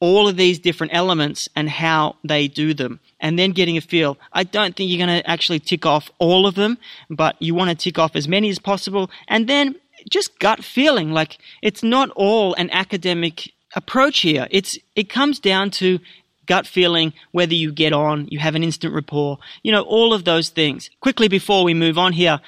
all 0.00 0.28
of 0.28 0.36
these 0.36 0.58
different 0.58 0.94
elements 0.94 1.48
and 1.56 1.68
how 1.70 2.16
they 2.22 2.46
do 2.48 2.74
them 2.74 3.00
and 3.20 3.38
then 3.38 3.52
getting 3.52 3.76
a 3.76 3.80
feel. 3.80 4.18
I 4.32 4.44
don't 4.44 4.76
think 4.76 4.90
you're 4.90 5.06
going 5.06 5.22
to 5.22 5.30
actually 5.30 5.60
tick 5.60 5.86
off 5.86 6.10
all 6.18 6.46
of 6.46 6.54
them, 6.54 6.76
but 7.08 7.40
you 7.40 7.54
want 7.54 7.70
to 7.70 7.76
tick 7.76 7.98
off 7.98 8.14
as 8.14 8.28
many 8.28 8.50
as 8.50 8.58
possible 8.58 9.10
and 9.28 9.48
then 9.48 9.76
just 10.10 10.38
gut 10.38 10.62
feeling 10.62 11.12
like 11.12 11.38
it's 11.62 11.82
not 11.82 12.10
all 12.10 12.54
an 12.54 12.70
academic 12.70 13.52
approach 13.74 14.20
here. 14.20 14.46
It's 14.50 14.78
it 14.94 15.08
comes 15.08 15.38
down 15.38 15.70
to 15.72 15.98
gut 16.46 16.66
feeling, 16.66 17.14
whether 17.32 17.54
you 17.54 17.72
get 17.72 17.92
on, 17.92 18.28
you 18.30 18.38
have 18.38 18.54
an 18.54 18.62
instant 18.62 18.94
rapport, 18.94 19.38
you 19.62 19.72
know, 19.72 19.82
all 19.82 20.12
of 20.12 20.24
those 20.24 20.50
things. 20.50 20.90
Quickly 21.00 21.28
before 21.28 21.64
we 21.64 21.72
move 21.72 21.96
on 21.96 22.12
here, 22.12 22.40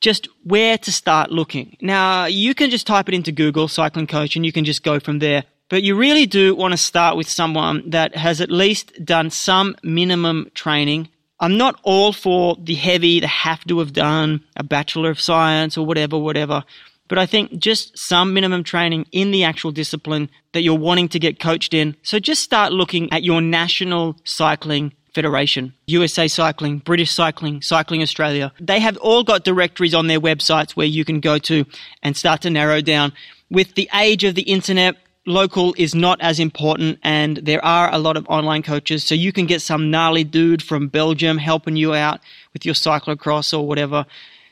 just 0.00 0.28
where 0.44 0.78
to 0.78 0.92
start 0.92 1.30
looking. 1.30 1.76
Now, 1.80 2.26
you 2.26 2.54
can 2.54 2.70
just 2.70 2.86
type 2.86 3.08
it 3.08 3.14
into 3.14 3.32
Google, 3.32 3.68
cycling 3.68 4.06
coach, 4.06 4.36
and 4.36 4.44
you 4.44 4.52
can 4.52 4.64
just 4.64 4.82
go 4.82 5.00
from 5.00 5.18
there. 5.18 5.44
But 5.68 5.82
you 5.82 5.96
really 5.96 6.26
do 6.26 6.54
want 6.54 6.72
to 6.72 6.78
start 6.78 7.16
with 7.16 7.28
someone 7.28 7.90
that 7.90 8.16
has 8.16 8.40
at 8.40 8.50
least 8.50 9.04
done 9.04 9.30
some 9.30 9.76
minimum 9.82 10.50
training. 10.54 11.08
I'm 11.40 11.58
not 11.58 11.78
all 11.82 12.12
for 12.12 12.56
the 12.58 12.74
heavy, 12.74 13.20
the 13.20 13.26
have 13.26 13.64
to 13.66 13.78
have 13.80 13.92
done 13.92 14.44
a 14.56 14.62
Bachelor 14.62 15.10
of 15.10 15.20
Science 15.20 15.76
or 15.76 15.84
whatever, 15.84 16.18
whatever. 16.18 16.64
But 17.08 17.18
I 17.18 17.26
think 17.26 17.58
just 17.58 17.98
some 17.98 18.34
minimum 18.34 18.64
training 18.64 19.06
in 19.12 19.30
the 19.30 19.44
actual 19.44 19.70
discipline 19.70 20.30
that 20.52 20.62
you're 20.62 20.78
wanting 20.78 21.08
to 21.10 21.18
get 21.18 21.40
coached 21.40 21.74
in. 21.74 21.96
So 22.02 22.18
just 22.18 22.42
start 22.42 22.72
looking 22.72 23.12
at 23.12 23.22
your 23.22 23.40
national 23.40 24.16
cycling 24.24 24.92
Federation, 25.18 25.74
USA 25.88 26.28
Cycling, 26.28 26.78
British 26.78 27.10
Cycling, 27.10 27.60
Cycling 27.60 28.02
Australia. 28.02 28.52
They 28.60 28.78
have 28.78 28.96
all 28.98 29.24
got 29.24 29.42
directories 29.42 29.92
on 29.92 30.06
their 30.06 30.20
websites 30.20 30.76
where 30.76 30.86
you 30.86 31.04
can 31.04 31.18
go 31.18 31.38
to 31.38 31.64
and 32.04 32.16
start 32.16 32.42
to 32.42 32.50
narrow 32.50 32.80
down. 32.80 33.12
With 33.50 33.74
the 33.74 33.90
age 33.92 34.22
of 34.22 34.36
the 34.36 34.42
internet, 34.42 34.94
local 35.26 35.74
is 35.76 35.92
not 35.92 36.20
as 36.20 36.38
important 36.38 37.00
and 37.02 37.38
there 37.38 37.64
are 37.64 37.92
a 37.92 37.98
lot 37.98 38.16
of 38.16 38.28
online 38.28 38.62
coaches 38.62 39.02
so 39.02 39.16
you 39.16 39.32
can 39.32 39.46
get 39.46 39.60
some 39.60 39.90
gnarly 39.90 40.22
dude 40.22 40.62
from 40.62 40.86
Belgium 40.86 41.36
helping 41.36 41.74
you 41.74 41.94
out 41.94 42.20
with 42.52 42.64
your 42.64 42.76
cyclocross 42.76 43.52
or 43.52 43.66
whatever. 43.66 44.06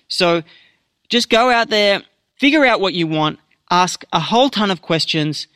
So 0.09 0.43
just 1.09 1.31
go 1.31 1.49
out 1.49 1.71
there, 1.71 2.03
figure 2.41 2.67
out 2.67 2.81
what 2.81 2.93
you 2.93 3.07
want, 3.07 3.39
ask 3.71 4.05
a 4.13 4.19
whole 4.19 4.51
ton 4.51 4.73
of 4.73 4.83
questions, 4.83 5.47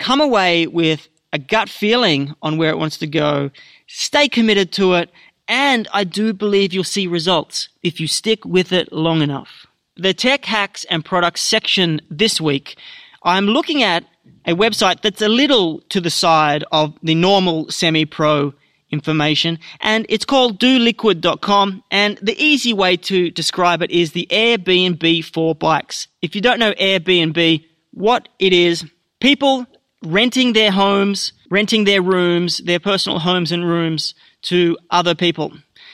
come 0.00 0.20
away 0.20 0.66
with 0.66 1.06
a 1.32 1.38
gut 1.38 1.68
feeling 1.68 2.34
on 2.42 2.56
where 2.56 2.70
it 2.70 2.78
wants 2.78 2.98
to 2.98 3.06
go 3.06 3.50
Stay 3.86 4.28
committed 4.28 4.72
to 4.72 4.94
it, 4.94 5.10
and 5.46 5.86
I 5.92 6.04
do 6.04 6.32
believe 6.32 6.72
you'll 6.72 6.84
see 6.84 7.06
results 7.06 7.68
if 7.82 8.00
you 8.00 8.08
stick 8.08 8.44
with 8.44 8.72
it 8.72 8.92
long 8.92 9.22
enough. 9.22 9.66
The 9.96 10.12
tech 10.12 10.44
hacks 10.44 10.84
and 10.90 11.04
products 11.04 11.40
section 11.40 12.00
this 12.10 12.40
week, 12.40 12.76
I'm 13.22 13.46
looking 13.46 13.82
at 13.82 14.04
a 14.44 14.54
website 14.54 15.02
that's 15.02 15.22
a 15.22 15.28
little 15.28 15.80
to 15.88 16.00
the 16.00 16.10
side 16.10 16.64
of 16.72 16.94
the 17.02 17.14
normal 17.14 17.70
semi 17.70 18.04
pro 18.04 18.54
information, 18.90 19.58
and 19.80 20.04
it's 20.08 20.24
called 20.24 20.58
doliquid.com. 20.60 21.84
And 21.90 22.18
the 22.18 22.40
easy 22.42 22.72
way 22.72 22.96
to 22.96 23.30
describe 23.30 23.82
it 23.82 23.90
is 23.92 24.12
the 24.12 24.26
Airbnb 24.30 25.24
for 25.26 25.54
bikes. 25.54 26.08
If 26.22 26.34
you 26.34 26.40
don't 26.40 26.58
know 26.58 26.72
Airbnb, 26.72 27.64
what 27.92 28.28
it 28.40 28.52
is, 28.52 28.84
people 29.20 29.66
renting 30.06 30.52
their 30.52 30.70
homes, 30.70 31.32
renting 31.50 31.84
their 31.84 32.02
rooms, 32.02 32.58
their 32.58 32.80
personal 32.80 33.18
homes 33.18 33.52
and 33.52 33.64
rooms 33.64 34.14
to 34.42 34.76
other 34.90 35.14
people. 35.14 35.52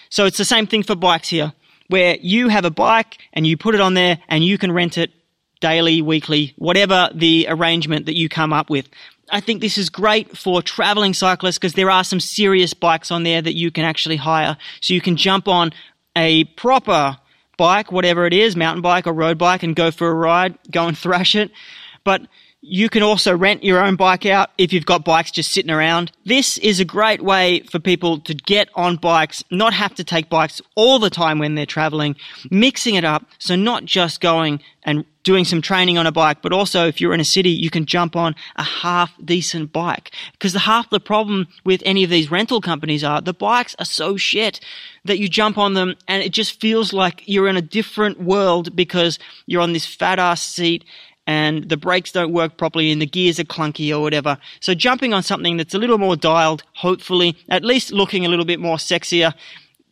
So 0.08 0.26
it's 0.26 0.38
the 0.38 0.44
same 0.44 0.66
thing 0.66 0.82
for 0.82 0.94
bikes 0.94 1.28
here, 1.28 1.52
where 1.88 2.16
you 2.20 2.48
have 2.48 2.64
a 2.64 2.70
bike 2.70 3.18
and 3.32 3.46
you 3.46 3.56
put 3.56 3.74
it 3.74 3.80
on 3.80 3.94
there 3.94 4.18
and 4.28 4.44
you 4.44 4.58
can 4.58 4.72
rent 4.72 4.98
it 4.98 5.10
daily, 5.60 6.02
weekly, 6.02 6.52
whatever 6.58 7.08
the 7.14 7.46
arrangement 7.48 8.06
that 8.06 8.16
you 8.16 8.28
come 8.28 8.52
up 8.52 8.68
with. 8.68 8.88
I 9.30 9.40
think 9.40 9.62
this 9.62 9.78
is 9.78 9.88
great 9.88 10.36
for 10.36 10.60
traveling 10.60 11.14
cyclists 11.14 11.56
because 11.56 11.72
there 11.72 11.90
are 11.90 12.04
some 12.04 12.20
serious 12.20 12.74
bikes 12.74 13.10
on 13.10 13.22
there 13.22 13.40
that 13.40 13.54
you 13.54 13.70
can 13.70 13.84
actually 13.84 14.16
hire. 14.16 14.58
So 14.80 14.92
you 14.92 15.00
can 15.00 15.16
jump 15.16 15.48
on 15.48 15.72
a 16.14 16.44
proper 16.44 17.16
bike, 17.56 17.90
whatever 17.90 18.26
it 18.26 18.34
is, 18.34 18.56
mountain 18.56 18.82
bike 18.82 19.06
or 19.06 19.12
road 19.12 19.38
bike, 19.38 19.62
and 19.62 19.74
go 19.74 19.90
for 19.90 20.08
a 20.10 20.14
ride, 20.14 20.58
go 20.70 20.86
and 20.86 20.98
thrash 21.04 21.34
it. 21.34 21.50
But 22.04 22.22
you 22.64 22.88
can 22.88 23.02
also 23.02 23.36
rent 23.36 23.64
your 23.64 23.80
own 23.80 23.96
bike 23.96 24.24
out 24.24 24.50
if 24.56 24.72
you've 24.72 24.86
got 24.86 25.04
bikes 25.04 25.32
just 25.32 25.50
sitting 25.50 25.70
around. 25.70 26.12
This 26.24 26.58
is 26.58 26.78
a 26.78 26.84
great 26.84 27.20
way 27.20 27.60
for 27.62 27.80
people 27.80 28.20
to 28.20 28.34
get 28.34 28.68
on 28.76 28.96
bikes, 28.96 29.42
not 29.50 29.74
have 29.74 29.96
to 29.96 30.04
take 30.04 30.30
bikes 30.30 30.62
all 30.76 31.00
the 31.00 31.10
time 31.10 31.40
when 31.40 31.56
they're 31.56 31.66
traveling, 31.66 32.14
mixing 32.52 32.94
it 32.94 33.04
up. 33.04 33.26
So 33.38 33.56
not 33.56 33.84
just 33.84 34.20
going 34.20 34.60
and 34.84 35.04
doing 35.24 35.44
some 35.44 35.60
training 35.60 35.98
on 35.98 36.06
a 36.06 36.12
bike, 36.12 36.38
but 36.40 36.52
also 36.52 36.86
if 36.86 37.00
you're 37.00 37.14
in 37.14 37.20
a 37.20 37.24
city, 37.24 37.50
you 37.50 37.68
can 37.68 37.84
jump 37.84 38.14
on 38.14 38.34
a 38.54 38.62
half 38.62 39.12
decent 39.24 39.72
bike. 39.72 40.12
Because 40.32 40.52
the 40.52 40.60
half 40.60 40.88
the 40.90 41.00
problem 41.00 41.48
with 41.64 41.82
any 41.84 42.04
of 42.04 42.10
these 42.10 42.30
rental 42.30 42.60
companies 42.60 43.02
are 43.02 43.20
the 43.20 43.34
bikes 43.34 43.74
are 43.80 43.84
so 43.84 44.16
shit 44.16 44.60
that 45.04 45.18
you 45.18 45.28
jump 45.28 45.58
on 45.58 45.74
them 45.74 45.96
and 46.06 46.22
it 46.22 46.30
just 46.30 46.60
feels 46.60 46.92
like 46.92 47.22
you're 47.26 47.48
in 47.48 47.56
a 47.56 47.62
different 47.62 48.20
world 48.20 48.74
because 48.76 49.18
you're 49.46 49.62
on 49.62 49.72
this 49.72 49.86
fat 49.86 50.20
ass 50.20 50.42
seat 50.42 50.84
and 51.26 51.68
the 51.68 51.76
brakes 51.76 52.12
don't 52.12 52.32
work 52.32 52.56
properly 52.56 52.90
and 52.90 53.00
the 53.00 53.06
gears 53.06 53.38
are 53.38 53.44
clunky 53.44 53.94
or 53.96 54.00
whatever. 54.00 54.38
So 54.60 54.74
jumping 54.74 55.14
on 55.14 55.22
something 55.22 55.56
that's 55.56 55.74
a 55.74 55.78
little 55.78 55.98
more 55.98 56.16
dialed, 56.16 56.64
hopefully, 56.74 57.36
at 57.48 57.64
least 57.64 57.92
looking 57.92 58.26
a 58.26 58.28
little 58.28 58.44
bit 58.44 58.60
more 58.60 58.76
sexier, 58.76 59.32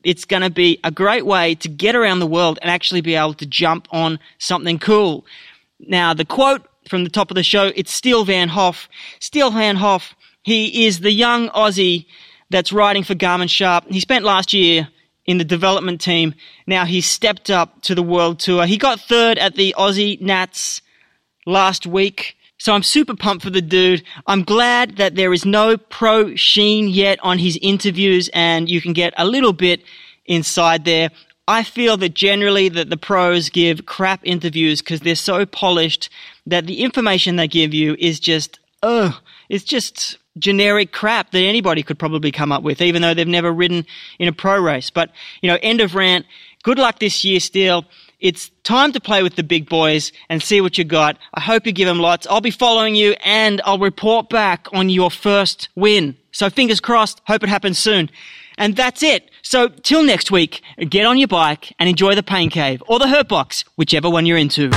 it's 0.02 0.24
going 0.24 0.42
to 0.42 0.50
be 0.50 0.80
a 0.82 0.90
great 0.90 1.26
way 1.26 1.54
to 1.56 1.68
get 1.68 1.94
around 1.94 2.20
the 2.20 2.26
world 2.26 2.58
and 2.62 2.70
actually 2.70 3.00
be 3.00 3.14
able 3.14 3.34
to 3.34 3.46
jump 3.46 3.86
on 3.90 4.18
something 4.38 4.78
cool. 4.78 5.24
Now, 5.78 6.14
the 6.14 6.24
quote 6.24 6.66
from 6.88 7.04
the 7.04 7.10
top 7.10 7.30
of 7.30 7.34
the 7.34 7.42
show, 7.42 7.70
it's 7.76 7.92
Steele 7.92 8.24
Von 8.24 8.48
Hoff. 8.48 8.88
Steele 9.20 9.50
Von 9.50 9.76
Hoff, 9.76 10.14
he 10.42 10.86
is 10.86 11.00
the 11.00 11.12
young 11.12 11.48
Aussie 11.50 12.06
that's 12.48 12.72
riding 12.72 13.04
for 13.04 13.14
Garmin 13.14 13.48
Sharp. 13.48 13.84
He 13.88 14.00
spent 14.00 14.24
last 14.24 14.52
year 14.52 14.88
in 15.26 15.38
the 15.38 15.44
development 15.44 16.00
team. 16.00 16.34
Now 16.66 16.84
he's 16.86 17.06
stepped 17.06 17.50
up 17.50 17.82
to 17.82 17.94
the 17.94 18.02
world 18.02 18.40
tour. 18.40 18.66
He 18.66 18.78
got 18.78 19.00
third 19.00 19.38
at 19.38 19.54
the 19.54 19.74
Aussie 19.78 20.20
Nats 20.20 20.82
last 21.46 21.86
week. 21.86 22.36
So 22.58 22.74
I'm 22.74 22.82
super 22.82 23.16
pumped 23.16 23.42
for 23.42 23.50
the 23.50 23.62
dude. 23.62 24.02
I'm 24.26 24.42
glad 24.42 24.96
that 24.96 25.14
there 25.14 25.32
is 25.32 25.46
no 25.46 25.78
pro 25.78 26.34
sheen 26.36 26.88
yet 26.88 27.18
on 27.22 27.38
his 27.38 27.58
interviews 27.62 28.28
and 28.34 28.68
you 28.68 28.82
can 28.82 28.92
get 28.92 29.14
a 29.16 29.24
little 29.24 29.54
bit 29.54 29.82
inside 30.26 30.84
there. 30.84 31.10
I 31.48 31.62
feel 31.64 31.96
that 31.96 32.14
generally 32.14 32.68
that 32.68 32.90
the 32.90 32.96
pros 32.96 33.48
give 33.48 33.86
crap 33.86 34.20
interviews 34.22 34.82
because 34.82 35.00
they're 35.00 35.14
so 35.14 35.46
polished 35.46 36.10
that 36.46 36.66
the 36.66 36.82
information 36.82 37.36
they 37.36 37.48
give 37.48 37.74
you 37.74 37.96
is 37.98 38.20
just, 38.20 38.60
ugh, 38.82 39.14
it's 39.48 39.64
just 39.64 40.18
generic 40.38 40.92
crap 40.92 41.32
that 41.32 41.42
anybody 41.42 41.82
could 41.82 41.98
probably 41.98 42.30
come 42.30 42.52
up 42.52 42.62
with, 42.62 42.80
even 42.80 43.02
though 43.02 43.14
they've 43.14 43.26
never 43.26 43.52
ridden 43.52 43.84
in 44.18 44.28
a 44.28 44.32
pro 44.32 44.60
race. 44.60 44.90
But, 44.90 45.10
you 45.40 45.48
know, 45.48 45.58
end 45.62 45.80
of 45.80 45.94
rant. 45.94 46.26
Good 46.62 46.78
luck 46.78 46.98
this 46.98 47.24
year 47.24 47.40
Steele. 47.40 47.84
It's 48.20 48.50
time 48.64 48.92
to 48.92 49.00
play 49.00 49.22
with 49.22 49.36
the 49.36 49.42
big 49.42 49.68
boys 49.68 50.12
and 50.28 50.42
see 50.42 50.60
what 50.60 50.76
you 50.76 50.84
got. 50.84 51.16
I 51.32 51.40
hope 51.40 51.66
you 51.66 51.72
give 51.72 51.88
them 51.88 51.98
lots. 51.98 52.26
I'll 52.26 52.42
be 52.42 52.50
following 52.50 52.94
you 52.94 53.14
and 53.24 53.62
I'll 53.64 53.78
report 53.78 54.28
back 54.28 54.66
on 54.72 54.90
your 54.90 55.10
first 55.10 55.70
win. 55.74 56.16
So 56.32 56.50
fingers 56.50 56.80
crossed. 56.80 57.22
Hope 57.26 57.42
it 57.42 57.48
happens 57.48 57.78
soon. 57.78 58.10
And 58.58 58.76
that's 58.76 59.02
it. 59.02 59.30
So 59.40 59.68
till 59.68 60.02
next 60.02 60.30
week, 60.30 60.62
get 60.90 61.06
on 61.06 61.16
your 61.16 61.28
bike 61.28 61.74
and 61.78 61.88
enjoy 61.88 62.14
the 62.14 62.22
pain 62.22 62.50
cave 62.50 62.82
or 62.88 62.98
the 62.98 63.08
hurt 63.08 63.28
box, 63.28 63.64
whichever 63.76 64.10
one 64.10 64.26
you're 64.26 64.36
into. 64.36 64.68